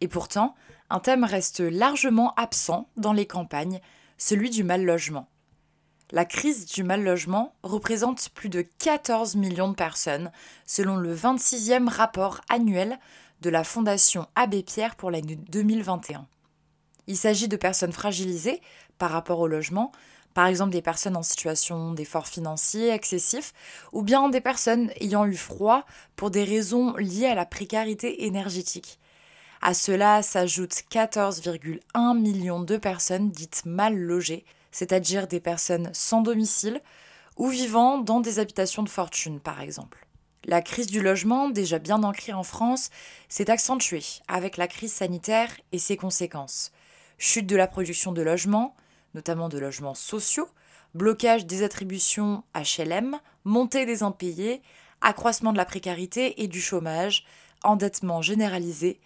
Et 0.00 0.08
pourtant, 0.08 0.56
un 0.90 0.98
thème 0.98 1.22
reste 1.22 1.60
largement 1.60 2.34
absent 2.34 2.88
dans 2.96 3.12
les 3.12 3.26
campagnes 3.26 3.80
celui 4.18 4.50
du 4.50 4.64
mal 4.64 4.84
logement. 4.84 5.28
La 6.12 6.24
crise 6.24 6.66
du 6.66 6.84
mal 6.84 7.02
logement 7.02 7.54
représente 7.62 8.28
plus 8.30 8.48
de 8.48 8.62
14 8.78 9.34
millions 9.34 9.68
de 9.68 9.74
personnes, 9.74 10.30
selon 10.64 10.96
le 10.96 11.14
26e 11.14 11.88
rapport 11.88 12.40
annuel 12.48 12.98
de 13.40 13.50
la 13.50 13.64
Fondation 13.64 14.26
Abbé 14.36 14.62
Pierre 14.62 14.94
pour 14.94 15.10
l'année 15.10 15.36
2021. 15.36 16.26
Il 17.08 17.16
s'agit 17.16 17.48
de 17.48 17.56
personnes 17.56 17.92
fragilisées 17.92 18.60
par 18.98 19.10
rapport 19.10 19.40
au 19.40 19.48
logement, 19.48 19.92
par 20.32 20.46
exemple 20.46 20.72
des 20.72 20.82
personnes 20.82 21.16
en 21.16 21.22
situation 21.22 21.92
d'effort 21.92 22.28
financier 22.28 22.90
excessif, 22.90 23.52
ou 23.92 24.02
bien 24.02 24.28
des 24.28 24.40
personnes 24.40 24.90
ayant 25.00 25.24
eu 25.26 25.36
froid 25.36 25.84
pour 26.14 26.30
des 26.30 26.44
raisons 26.44 26.94
liées 26.96 27.26
à 27.26 27.34
la 27.34 27.46
précarité 27.46 28.26
énergétique. 28.26 28.98
À 29.62 29.74
cela 29.74 30.22
s'ajoutent 30.22 30.82
14,1 30.90 32.18
millions 32.18 32.60
de 32.60 32.76
personnes 32.76 33.30
dites 33.30 33.64
mal 33.64 33.96
logées, 33.96 34.44
c'est-à-dire 34.70 35.26
des 35.26 35.40
personnes 35.40 35.90
sans 35.92 36.20
domicile 36.20 36.80
ou 37.36 37.48
vivant 37.48 37.98
dans 37.98 38.20
des 38.20 38.38
habitations 38.38 38.82
de 38.82 38.88
fortune, 38.88 39.40
par 39.40 39.60
exemple. 39.60 40.06
La 40.44 40.62
crise 40.62 40.86
du 40.86 41.02
logement, 41.02 41.48
déjà 41.48 41.78
bien 41.78 42.02
ancrée 42.02 42.32
en 42.32 42.44
France, 42.44 42.90
s'est 43.28 43.50
accentuée 43.50 44.04
avec 44.28 44.56
la 44.56 44.68
crise 44.68 44.92
sanitaire 44.92 45.50
et 45.72 45.78
ses 45.78 45.96
conséquences. 45.96 46.70
Chute 47.18 47.46
de 47.46 47.56
la 47.56 47.66
production 47.66 48.12
de 48.12 48.22
logements, 48.22 48.76
notamment 49.14 49.48
de 49.48 49.58
logements 49.58 49.94
sociaux, 49.94 50.48
blocage 50.94 51.46
des 51.46 51.62
attributions 51.62 52.44
HLM, 52.54 53.18
montée 53.44 53.86
des 53.86 54.02
impayés, 54.02 54.62
accroissement 55.00 55.52
de 55.52 55.58
la 55.58 55.64
précarité 55.64 56.42
et 56.42 56.48
du 56.48 56.60
chômage, 56.60 57.24
endettement 57.64 58.22
généralisé, 58.22 59.00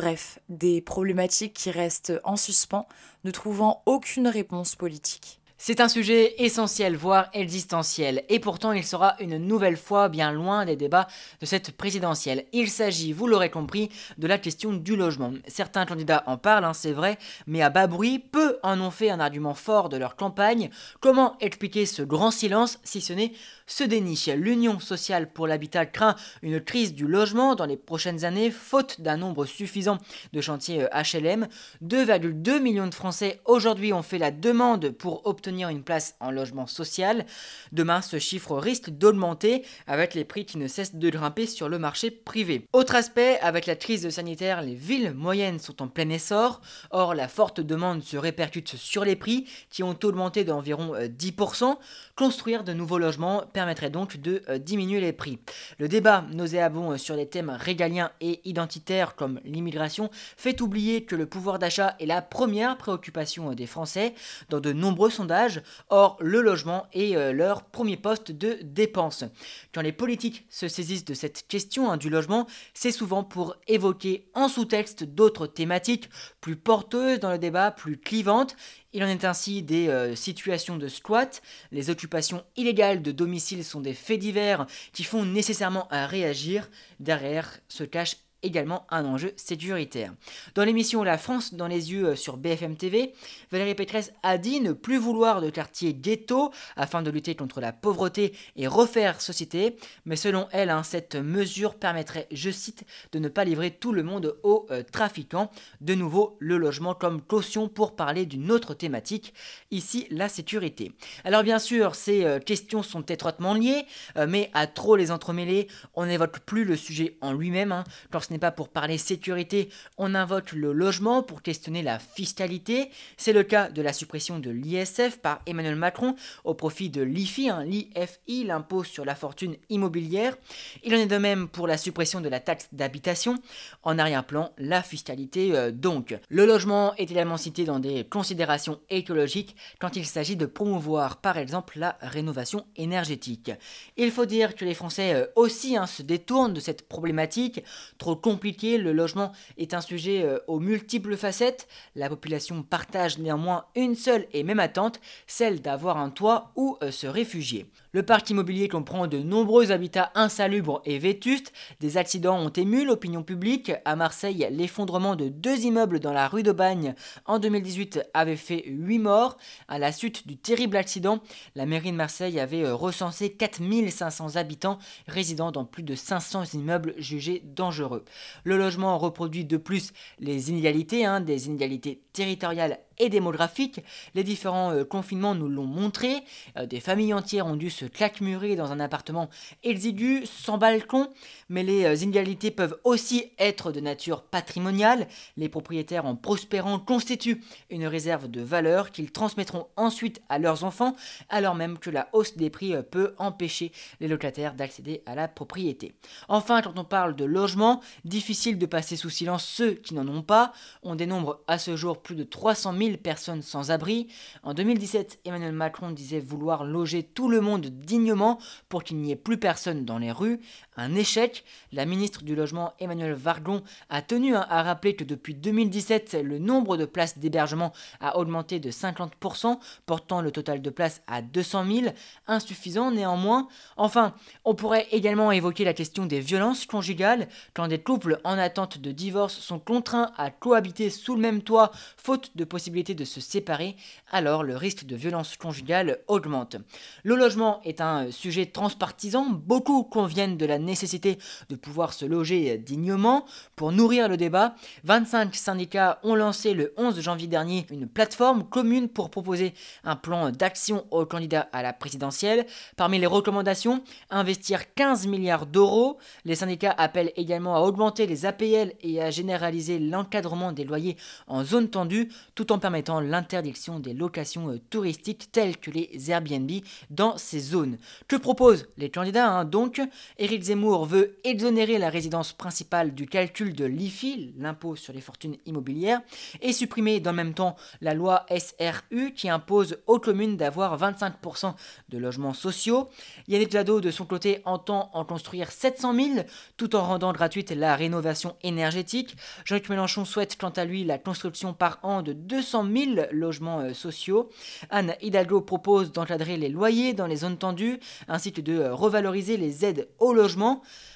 Bref, 0.00 0.38
des 0.48 0.80
problématiques 0.80 1.52
qui 1.52 1.70
restent 1.70 2.14
en 2.24 2.36
suspens, 2.36 2.88
ne 3.24 3.30
trouvant 3.30 3.82
aucune 3.84 4.28
réponse 4.28 4.74
politique. 4.74 5.39
C'est 5.62 5.82
un 5.82 5.90
sujet 5.90 6.36
essentiel, 6.42 6.96
voire 6.96 7.28
existentiel, 7.34 8.24
et 8.30 8.40
pourtant 8.40 8.72
il 8.72 8.82
sera 8.82 9.14
une 9.20 9.36
nouvelle 9.36 9.76
fois 9.76 10.08
bien 10.08 10.32
loin 10.32 10.64
des 10.64 10.74
débats 10.74 11.06
de 11.38 11.44
cette 11.44 11.72
présidentielle. 11.76 12.46
Il 12.54 12.70
s'agit, 12.70 13.12
vous 13.12 13.26
l'aurez 13.26 13.50
compris, 13.50 13.90
de 14.16 14.26
la 14.26 14.38
question 14.38 14.72
du 14.72 14.96
logement. 14.96 15.34
Certains 15.48 15.84
candidats 15.84 16.24
en 16.26 16.38
parlent, 16.38 16.64
hein, 16.64 16.72
c'est 16.72 16.92
vrai, 16.92 17.18
mais 17.46 17.60
à 17.60 17.68
bas 17.68 17.88
bruit, 17.88 18.18
peu 18.18 18.58
en 18.62 18.80
ont 18.80 18.90
fait 18.90 19.10
un 19.10 19.20
argument 19.20 19.52
fort 19.52 19.90
de 19.90 19.98
leur 19.98 20.16
campagne. 20.16 20.70
Comment 21.00 21.36
expliquer 21.40 21.84
ce 21.84 22.00
grand 22.00 22.30
silence 22.30 22.78
si 22.82 23.02
ce 23.02 23.12
n'est 23.12 23.32
ce 23.66 23.84
déni? 23.84 24.18
L'Union 24.34 24.80
sociale 24.80 25.30
pour 25.30 25.46
l'habitat 25.46 25.84
craint 25.84 26.16
une 26.40 26.62
crise 26.62 26.94
du 26.94 27.06
logement 27.06 27.54
dans 27.54 27.66
les 27.66 27.76
prochaines 27.76 28.24
années, 28.24 28.50
faute 28.50 29.02
d'un 29.02 29.18
nombre 29.18 29.44
suffisant 29.44 29.98
de 30.32 30.40
chantiers 30.40 30.86
HLM. 30.94 31.42
Euh, 31.42 31.84
2,2 31.84 32.60
millions 32.60 32.86
de 32.86 32.94
Français 32.94 33.42
aujourd'hui 33.44 33.92
ont 33.92 34.02
fait 34.02 34.16
la 34.16 34.30
demande 34.30 34.88
pour 34.88 35.26
obtenir 35.26 35.49
une 35.58 35.82
place 35.82 36.14
en 36.20 36.30
logement 36.30 36.66
social. 36.66 37.26
Demain, 37.72 38.02
ce 38.02 38.18
chiffre 38.18 38.56
risque 38.56 38.90
d'augmenter 38.90 39.64
avec 39.86 40.14
les 40.14 40.24
prix 40.24 40.46
qui 40.46 40.58
ne 40.58 40.68
cessent 40.68 40.94
de 40.94 41.10
grimper 41.10 41.46
sur 41.46 41.68
le 41.68 41.78
marché 41.78 42.10
privé. 42.10 42.66
Autre 42.72 42.94
aspect, 42.94 43.38
avec 43.40 43.66
la 43.66 43.76
crise 43.76 44.08
sanitaire, 44.10 44.62
les 44.62 44.74
villes 44.74 45.12
moyennes 45.12 45.58
sont 45.58 45.82
en 45.82 45.88
plein 45.88 46.08
essor. 46.08 46.60
Or, 46.90 47.14
la 47.14 47.28
forte 47.28 47.60
demande 47.60 48.02
se 48.02 48.16
répercute 48.16 48.76
sur 48.76 49.04
les 49.04 49.16
prix 49.16 49.46
qui 49.70 49.82
ont 49.82 49.98
augmenté 50.02 50.44
d'environ 50.44 50.94
10%. 50.94 51.64
Euh, 51.64 51.74
Construire 52.20 52.64
de 52.64 52.74
nouveaux 52.74 52.98
logements 52.98 53.44
permettrait 53.50 53.88
donc 53.88 54.18
de 54.18 54.42
euh, 54.50 54.58
diminuer 54.58 55.00
les 55.00 55.14
prix. 55.14 55.38
Le 55.78 55.88
débat 55.88 56.26
nauséabond 56.34 56.92
euh, 56.92 56.96
sur 56.98 57.16
les 57.16 57.26
thèmes 57.26 57.48
régaliens 57.48 58.10
et 58.20 58.42
identitaires 58.44 59.16
comme 59.16 59.40
l'immigration 59.42 60.10
fait 60.36 60.60
oublier 60.60 61.04
que 61.04 61.16
le 61.16 61.24
pouvoir 61.24 61.58
d'achat 61.58 61.96
est 61.98 62.04
la 62.04 62.20
première 62.20 62.76
préoccupation 62.76 63.54
des 63.54 63.64
Français. 63.64 64.14
Dans 64.50 64.60
de 64.60 64.74
nombreux 64.74 65.08
sondages, 65.08 65.39
Or, 65.88 66.16
le 66.20 66.40
logement 66.40 66.86
est 66.92 67.16
euh, 67.16 67.32
leur 67.32 67.64
premier 67.64 67.96
poste 67.96 68.32
de 68.32 68.58
dépense. 68.62 69.24
Quand 69.72 69.80
les 69.80 69.92
politiques 69.92 70.46
se 70.48 70.68
saisissent 70.68 71.04
de 71.04 71.14
cette 71.14 71.46
question 71.48 71.90
hein, 71.90 71.96
du 71.96 72.10
logement, 72.10 72.46
c'est 72.74 72.92
souvent 72.92 73.24
pour 73.24 73.56
évoquer 73.66 74.28
en 74.34 74.48
sous-texte 74.48 75.04
d'autres 75.04 75.46
thématiques 75.46 76.10
plus 76.40 76.56
porteuses 76.56 77.20
dans 77.20 77.32
le 77.32 77.38
débat, 77.38 77.70
plus 77.70 77.96
clivantes. 77.96 78.56
Il 78.92 79.04
en 79.04 79.08
est 79.08 79.24
ainsi 79.24 79.62
des 79.62 79.88
euh, 79.88 80.14
situations 80.14 80.76
de 80.76 80.88
squat, 80.88 81.42
les 81.70 81.90
occupations 81.90 82.44
illégales 82.56 83.02
de 83.02 83.12
domicile 83.12 83.64
sont 83.64 83.80
des 83.80 83.94
faits 83.94 84.20
divers 84.20 84.66
qui 84.92 85.04
font 85.04 85.24
nécessairement 85.24 85.86
à 85.90 86.06
réagir. 86.06 86.68
Derrière 86.98 87.60
se 87.68 87.84
cache 87.84 88.16
également 88.42 88.86
un 88.90 89.04
enjeu 89.04 89.32
sécuritaire. 89.36 90.12
Dans 90.54 90.64
l'émission 90.64 91.02
La 91.02 91.18
France 91.18 91.54
dans 91.54 91.66
les 91.66 91.92
yeux 91.92 92.08
euh, 92.08 92.16
sur 92.16 92.36
BFM 92.36 92.76
TV, 92.76 93.12
Valérie 93.50 93.74
Pécresse 93.74 94.12
a 94.22 94.38
dit 94.38 94.60
ne 94.60 94.72
plus 94.72 94.98
vouloir 94.98 95.40
de 95.40 95.50
quartier 95.50 95.94
ghetto 95.94 96.52
afin 96.76 97.02
de 97.02 97.10
lutter 97.10 97.34
contre 97.34 97.60
la 97.60 97.72
pauvreté 97.72 98.34
et 98.56 98.66
refaire 98.66 99.20
société, 99.20 99.76
mais 100.04 100.16
selon 100.16 100.48
elle, 100.52 100.70
hein, 100.70 100.82
cette 100.82 101.16
mesure 101.16 101.74
permettrait, 101.74 102.26
je 102.30 102.50
cite, 102.50 102.84
de 103.12 103.18
ne 103.18 103.28
pas 103.28 103.44
livrer 103.44 103.70
tout 103.70 103.92
le 103.92 104.02
monde 104.02 104.36
aux 104.42 104.66
euh, 104.70 104.82
trafiquants. 104.82 105.50
De 105.80 105.94
nouveau, 105.94 106.36
le 106.38 106.56
logement 106.56 106.94
comme 106.94 107.22
caution 107.22 107.68
pour 107.68 107.96
parler 107.96 108.26
d'une 108.26 108.50
autre 108.50 108.74
thématique, 108.74 109.34
ici 109.70 110.06
la 110.10 110.28
sécurité. 110.28 110.92
Alors 111.24 111.42
bien 111.42 111.58
sûr, 111.58 111.94
ces 111.94 112.24
euh, 112.24 112.38
questions 112.38 112.82
sont 112.82 113.02
étroitement 113.02 113.54
liées, 113.54 113.84
mais 114.28 114.50
à 114.54 114.66
trop 114.66 114.96
les 114.96 115.10
entremêler, 115.10 115.68
on 115.94 116.06
n'évoque 116.06 116.40
plus 116.40 116.64
le 116.64 116.76
sujet 116.76 117.16
en 117.20 117.32
lui-même, 117.32 117.72
hein, 117.72 117.84
ce 118.30 118.34
n'est 118.34 118.38
pas 118.38 118.52
pour 118.52 118.68
parler 118.68 118.96
sécurité, 118.96 119.70
on 119.98 120.14
invoque 120.14 120.52
le 120.52 120.72
logement 120.72 121.24
pour 121.24 121.42
questionner 121.42 121.82
la 121.82 121.98
fiscalité. 121.98 122.88
C'est 123.16 123.32
le 123.32 123.42
cas 123.42 123.68
de 123.70 123.82
la 123.82 123.92
suppression 123.92 124.38
de 124.38 124.50
l'ISF 124.50 125.18
par 125.20 125.40
Emmanuel 125.46 125.74
Macron 125.74 126.14
au 126.44 126.54
profit 126.54 126.90
de 126.90 127.02
l'IFI, 127.02 127.50
hein, 127.50 127.64
l'IFI, 127.64 128.44
l'impôt 128.44 128.84
sur 128.84 129.04
la 129.04 129.16
fortune 129.16 129.56
immobilière. 129.68 130.36
Il 130.84 130.94
en 130.94 130.98
est 130.98 131.08
de 131.08 131.16
même 131.16 131.48
pour 131.48 131.66
la 131.66 131.76
suppression 131.76 132.20
de 132.20 132.28
la 132.28 132.38
taxe 132.38 132.68
d'habitation. 132.70 133.34
En 133.82 133.98
arrière-plan, 133.98 134.52
la 134.58 134.84
fiscalité 134.84 135.56
euh, 135.56 135.72
donc. 135.72 136.16
Le 136.28 136.46
logement 136.46 136.94
est 136.98 137.10
également 137.10 137.36
cité 137.36 137.64
dans 137.64 137.80
des 137.80 138.04
considérations 138.04 138.78
écologiques 138.90 139.56
quand 139.80 139.96
il 139.96 140.06
s'agit 140.06 140.36
de 140.36 140.46
promouvoir 140.46 141.16
par 141.16 141.36
exemple 141.36 141.80
la 141.80 141.98
rénovation 142.00 142.64
énergétique. 142.76 143.50
Il 143.96 144.12
faut 144.12 144.26
dire 144.26 144.54
que 144.54 144.64
les 144.64 144.74
Français 144.74 145.14
euh, 145.14 145.26
aussi 145.34 145.76
hein, 145.76 145.88
se 145.88 146.02
détournent 146.02 146.54
de 146.54 146.60
cette 146.60 146.86
problématique. 146.86 147.64
Trop 147.98 148.19
compliqué, 148.20 148.78
le 148.78 148.92
logement 148.92 149.32
est 149.58 149.74
un 149.74 149.80
sujet 149.80 150.22
euh, 150.22 150.38
aux 150.46 150.60
multiples 150.60 151.16
facettes. 151.16 151.68
La 151.94 152.08
population 152.08 152.62
partage 152.62 153.18
néanmoins 153.18 153.64
une 153.74 153.94
seule 153.94 154.26
et 154.32 154.42
même 154.42 154.60
attente, 154.60 155.00
celle 155.26 155.60
d'avoir 155.60 155.96
un 155.98 156.10
toit 156.10 156.52
où 156.56 156.78
se 156.90 157.06
réfugier. 157.06 157.66
Le 157.92 158.04
parc 158.04 158.30
immobilier 158.30 158.68
comprend 158.68 159.08
de 159.08 159.18
nombreux 159.18 159.72
habitats 159.72 160.12
insalubres 160.14 160.80
et 160.84 161.00
vétustes. 161.00 161.52
Des 161.80 161.96
accidents 161.96 162.38
ont 162.38 162.50
ému 162.50 162.84
l'opinion 162.84 163.24
publique. 163.24 163.72
À 163.84 163.96
Marseille, 163.96 164.46
l'effondrement 164.52 165.16
de 165.16 165.28
deux 165.28 165.64
immeubles 165.64 165.98
dans 165.98 166.12
la 166.12 166.28
rue 166.28 166.44
d'Aubagne 166.44 166.94
en 167.26 167.40
2018 167.40 168.00
avait 168.14 168.36
fait 168.36 168.62
8 168.66 168.98
morts. 169.00 169.36
À 169.66 169.80
la 169.80 169.90
suite 169.90 170.28
du 170.28 170.36
terrible 170.36 170.76
accident, 170.76 171.18
la 171.56 171.66
mairie 171.66 171.90
de 171.90 171.96
Marseille 171.96 172.38
avait 172.38 172.62
euh, 172.62 172.76
recensé 172.76 173.32
4500 173.32 174.36
habitants 174.36 174.78
résidant 175.08 175.50
dans 175.50 175.64
plus 175.64 175.82
de 175.82 175.96
500 175.96 176.44
immeubles 176.54 176.94
jugés 176.96 177.42
dangereux. 177.44 178.04
Le 178.44 178.56
logement 178.56 178.98
reproduit 178.98 179.44
de 179.44 179.56
plus 179.56 179.92
les 180.18 180.50
inégalités, 180.50 181.04
hein, 181.04 181.20
des 181.20 181.46
inégalités 181.46 182.02
territoriales 182.12 182.78
et 183.00 183.08
démographique. 183.08 183.80
Les 184.14 184.22
différents 184.22 184.72
euh, 184.72 184.84
confinements 184.84 185.34
nous 185.34 185.48
l'ont 185.48 185.64
montré. 185.64 186.22
Euh, 186.56 186.66
des 186.66 186.78
familles 186.78 187.14
entières 187.14 187.46
ont 187.46 187.56
dû 187.56 187.70
se 187.70 187.86
claquemurer 187.86 188.54
dans 188.54 188.70
un 188.70 188.78
appartement 188.78 189.28
exigu, 189.64 190.24
sans 190.26 190.58
balcon. 190.58 191.08
Mais 191.48 191.64
les 191.64 191.84
euh, 191.84 191.96
inégalités 191.96 192.50
peuvent 192.50 192.78
aussi 192.84 193.32
être 193.38 193.72
de 193.72 193.80
nature 193.80 194.22
patrimoniale. 194.22 195.08
Les 195.36 195.48
propriétaires 195.48 196.06
en 196.06 196.14
prospérant 196.14 196.78
constituent 196.78 197.42
une 197.70 197.86
réserve 197.86 198.28
de 198.28 198.42
valeur 198.42 198.92
qu'ils 198.92 199.10
transmettront 199.10 199.66
ensuite 199.76 200.20
à 200.28 200.38
leurs 200.38 200.62
enfants, 200.64 200.94
alors 201.30 201.54
même 201.54 201.78
que 201.78 201.90
la 201.90 202.08
hausse 202.12 202.36
des 202.36 202.50
prix 202.50 202.74
peut 202.90 203.14
empêcher 203.18 203.72
les 204.00 204.08
locataires 204.08 204.54
d'accéder 204.54 205.02
à 205.06 205.14
la 205.14 205.26
propriété. 205.26 205.94
Enfin, 206.28 206.60
quand 206.60 206.78
on 206.78 206.84
parle 206.84 207.16
de 207.16 207.24
logement, 207.24 207.80
difficile 208.04 208.58
de 208.58 208.66
passer 208.66 208.96
sous 208.96 209.10
silence 209.10 209.44
ceux 209.44 209.72
qui 209.72 209.94
n'en 209.94 210.06
ont 210.08 210.22
pas. 210.22 210.52
On 210.82 210.94
dénombre 210.94 211.40
à 211.46 211.58
ce 211.58 211.76
jour 211.76 212.02
plus 212.02 212.14
de 212.14 212.24
300 212.24 212.74
000 212.76 212.89
personnes 212.98 213.42
sans 213.42 213.70
abri. 213.70 214.08
En 214.42 214.54
2017, 214.54 215.20
Emmanuel 215.24 215.52
Macron 215.52 215.90
disait 215.90 216.20
vouloir 216.20 216.64
loger 216.64 217.02
tout 217.02 217.28
le 217.28 217.40
monde 217.40 217.66
dignement 217.66 218.38
pour 218.68 218.84
qu'il 218.84 218.98
n'y 218.98 219.12
ait 219.12 219.16
plus 219.16 219.38
personne 219.38 219.84
dans 219.84 219.98
les 219.98 220.12
rues. 220.12 220.40
Un 220.80 220.94
échec. 220.94 221.44
La 221.72 221.84
ministre 221.84 222.22
du 222.22 222.34
Logement, 222.34 222.72
Emmanuel 222.78 223.12
Vargon, 223.12 223.62
a 223.90 224.00
tenu 224.00 224.34
à 224.34 224.62
rappeler 224.62 224.96
que 224.96 225.04
depuis 225.04 225.34
2017, 225.34 226.16
le 226.24 226.38
nombre 226.38 226.78
de 226.78 226.86
places 226.86 227.18
d'hébergement 227.18 227.74
a 228.00 228.16
augmenté 228.16 228.60
de 228.60 228.70
50%, 228.70 229.58
portant 229.84 230.22
le 230.22 230.30
total 230.30 230.62
de 230.62 230.70
places 230.70 231.02
à 231.06 231.20
200 231.20 231.66
000. 231.66 231.86
Insuffisant 232.26 232.90
néanmoins. 232.92 233.48
Enfin, 233.76 234.14
on 234.46 234.54
pourrait 234.54 234.86
également 234.90 235.30
évoquer 235.32 235.64
la 235.64 235.74
question 235.74 236.06
des 236.06 236.20
violences 236.20 236.64
conjugales. 236.64 237.28
Quand 237.52 237.68
des 237.68 237.82
couples 237.82 238.18
en 238.24 238.38
attente 238.38 238.78
de 238.78 238.90
divorce 238.90 239.34
sont 239.34 239.58
contraints 239.58 240.12
à 240.16 240.30
cohabiter 240.30 240.88
sous 240.88 241.14
le 241.14 241.20
même 241.20 241.42
toit, 241.42 241.72
faute 241.98 242.30
de 242.36 242.44
possibilité 242.44 242.94
de 242.94 243.04
se 243.04 243.20
séparer, 243.20 243.76
alors 244.10 244.44
le 244.44 244.56
risque 244.56 244.86
de 244.86 244.96
violence 244.96 245.36
conjugale 245.36 245.98
augmente. 246.08 246.56
Le 247.02 247.16
logement 247.16 247.60
est 247.64 247.82
un 247.82 248.10
sujet 248.10 248.46
transpartisan, 248.46 249.26
beaucoup 249.26 249.84
conviennent 249.84 250.38
de 250.38 250.46
la 250.46 250.58
nécessité 250.70 251.18
de 251.48 251.56
pouvoir 251.56 251.92
se 251.92 252.04
loger 252.04 252.56
dignement. 252.56 253.24
Pour 253.56 253.72
nourrir 253.72 254.08
le 254.08 254.16
débat, 254.16 254.54
25 254.84 255.34
syndicats 255.34 255.98
ont 256.02 256.14
lancé 256.14 256.54
le 256.54 256.72
11 256.76 257.00
janvier 257.00 257.26
dernier 257.26 257.66
une 257.70 257.88
plateforme 257.88 258.44
commune 258.48 258.88
pour 258.88 259.10
proposer 259.10 259.52
un 259.84 259.96
plan 259.96 260.30
d'action 260.30 260.86
aux 260.90 261.06
candidats 261.06 261.48
à 261.52 261.62
la 261.62 261.72
présidentielle. 261.72 262.46
Parmi 262.76 262.98
les 262.98 263.06
recommandations, 263.06 263.82
investir 264.10 264.72
15 264.74 265.06
milliards 265.06 265.46
d'euros. 265.46 265.98
Les 266.24 266.36
syndicats 266.36 266.74
appellent 266.76 267.12
également 267.16 267.56
à 267.56 267.60
augmenter 267.60 268.06
les 268.06 268.26
APL 268.26 268.72
et 268.80 269.02
à 269.02 269.10
généraliser 269.10 269.78
l'encadrement 269.78 270.52
des 270.52 270.64
loyers 270.64 270.96
en 271.26 271.44
zone 271.44 271.68
tendue, 271.68 272.10
tout 272.34 272.52
en 272.52 272.58
permettant 272.58 273.00
l'interdiction 273.00 273.80
des 273.80 273.94
locations 273.94 274.50
euh, 274.50 274.60
touristiques 274.70 275.32
telles 275.32 275.58
que 275.58 275.70
les 275.70 276.10
Airbnb 276.10 276.50
dans 276.90 277.16
ces 277.18 277.40
zones. 277.40 277.78
Que 278.08 278.16
proposent 278.16 278.68
les 278.76 278.90
candidats 278.90 279.28
hein 279.28 279.44
Donc, 279.44 279.80
Éric 280.18 280.42
Zemmour 280.50 280.84
veut 280.84 281.16
exonérer 281.24 281.78
la 281.78 281.88
résidence 281.90 282.32
principale 282.32 282.94
du 282.94 283.06
calcul 283.06 283.54
de 283.54 283.64
l'IFI, 283.64 284.34
l'impôt 284.38 284.76
sur 284.76 284.92
les 284.92 285.00
fortunes 285.00 285.36
immobilières, 285.46 286.00
et 286.42 286.52
supprimer 286.52 287.00
dans 287.00 287.12
le 287.12 287.16
même 287.16 287.34
temps 287.34 287.56
la 287.80 287.94
loi 287.94 288.26
SRU 288.28 289.12
qui 289.14 289.28
impose 289.28 289.78
aux 289.86 289.98
communes 289.98 290.36
d'avoir 290.36 290.76
25% 290.78 291.54
de 291.88 291.98
logements 291.98 292.34
sociaux. 292.34 292.88
Yannick 293.28 293.52
Jadot, 293.52 293.80
de 293.80 293.90
son 293.90 294.04
côté, 294.04 294.42
entend 294.44 294.90
en 294.92 295.04
construire 295.04 295.50
700 295.50 295.94
000 295.94 296.08
tout 296.56 296.76
en 296.76 296.82
rendant 296.82 297.12
gratuite 297.12 297.52
la 297.52 297.76
rénovation 297.76 298.36
énergétique. 298.42 299.16
Jean-Luc 299.44 299.68
Mélenchon 299.68 300.04
souhaite 300.04 300.36
quant 300.36 300.50
à 300.50 300.64
lui 300.64 300.84
la 300.84 300.98
construction 300.98 301.54
par 301.54 301.78
an 301.82 302.02
de 302.02 302.12
200 302.12 302.50
200 302.50 302.66
000 302.96 303.06
logements 303.12 303.60
euh, 303.60 303.74
sociaux. 303.74 304.30
Anne 304.70 304.94
Hidalgo 305.00 305.40
propose 305.40 305.92
d'encadrer 305.92 306.36
les 306.36 306.48
loyers 306.48 306.94
dans 306.94 307.06
les 307.06 307.16
zones 307.16 307.36
tendues, 307.36 307.78
ainsi 308.08 308.32
que 308.32 308.40
de 308.40 308.58
euh, 308.58 308.74
revaloriser 308.74 309.36
les 309.36 309.64
aides 309.64 309.88
au 309.98 310.12
logement. 310.12 310.39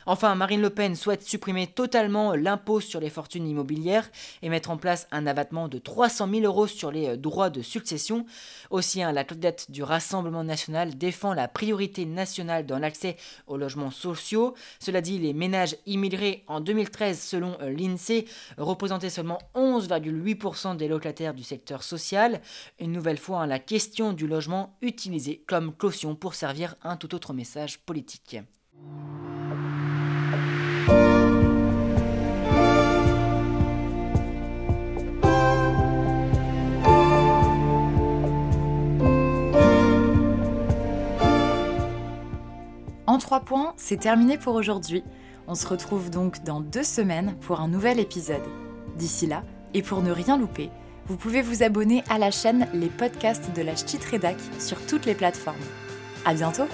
Enfin, 0.07 0.35
Marine 0.35 0.61
Le 0.61 0.71
Pen 0.71 0.97
souhaite 0.97 1.23
supprimer 1.23 1.67
totalement 1.67 2.35
l'impôt 2.35 2.81
sur 2.81 3.01
les 3.01 3.09
fortunes 3.09 3.49
immobilières 3.49 4.11
et 4.43 4.51
mettre 4.51 4.71
en 4.71 4.77
place 4.77 5.09
un 5.13 5.27
abattement 5.27 5.69
de 5.69 5.79
300 5.79 6.29
000 6.31 6.45
euros 6.45 6.67
sur 6.67 6.91
les 6.91 7.11
euh, 7.11 7.17
droits 7.17 7.51
de 7.51 7.63
succession. 7.63 8.27
Aussi, 8.71 9.03
hein, 9.03 9.13
la 9.13 9.25
candidate 9.25 9.71
du 9.71 9.83
Rassemblement 9.83 10.45
national 10.45 10.97
défend 10.99 11.33
la 11.33 11.49
priorité 11.49 12.05
nationale 12.05 12.67
dans 12.67 12.79
l'accès 12.79 13.17
aux 13.47 13.57
logements 13.57 13.91
sociaux. 13.91 14.55
Cela 14.79 15.01
dit, 15.01 15.19
les 15.19 15.33
ménages 15.33 15.77
immigrés 15.87 16.45
en 16.49 16.61
2013, 16.61 17.19
selon 17.21 17.57
euh, 17.63 17.71
l'INSEE, 17.71 18.27
représentaient 18.59 19.11
seulement 19.11 19.39
11,8% 19.55 20.77
des 20.77 20.89
locataires 20.89 21.35
du 21.35 21.43
secteur 21.43 21.83
social. 21.83 22.41
Une 22.79 22.93
nouvelle 22.93 23.19
fois, 23.19 23.43
hein, 23.43 23.47
la 23.47 23.59
question 23.59 24.13
du 24.13 24.27
logement 24.27 24.77
utilisée 24.83 25.43
comme 25.47 25.73
caution 25.73 26.15
pour 26.15 26.35
servir 26.35 26.77
un 26.83 26.97
tout 26.97 27.15
autre 27.15 27.33
message 27.33 27.79
politique. 27.79 28.37
En 43.25 43.27
trois 43.27 43.41
points, 43.41 43.73
c'est 43.79 44.01
terminé 44.01 44.37
pour 44.37 44.55
aujourd'hui. 44.55 45.03
On 45.49 45.55
se 45.55 45.67
retrouve 45.67 46.11
donc 46.11 46.45
dans 46.45 46.61
deux 46.61 46.83
semaines 46.83 47.35
pour 47.41 47.59
un 47.63 47.69
nouvel 47.69 47.99
épisode. 47.99 48.43
D'ici 48.97 49.27
là, 49.27 49.45
et 49.73 49.81
pour 49.81 50.03
ne 50.03 50.11
rien 50.11 50.37
louper, 50.37 50.69
vous 51.07 51.17
pouvez 51.17 51.41
vous 51.41 51.63
abonner 51.63 52.05
à 52.11 52.19
la 52.19 52.31
chaîne 52.31 52.69
Les 52.75 52.91
podcasts 52.91 53.51
de 53.57 53.63
la 53.63 53.73
Rédac 54.11 54.37
sur 54.59 54.77
toutes 54.85 55.07
les 55.07 55.15
plateformes. 55.15 55.57
À 56.27 56.35
bientôt! 56.35 56.69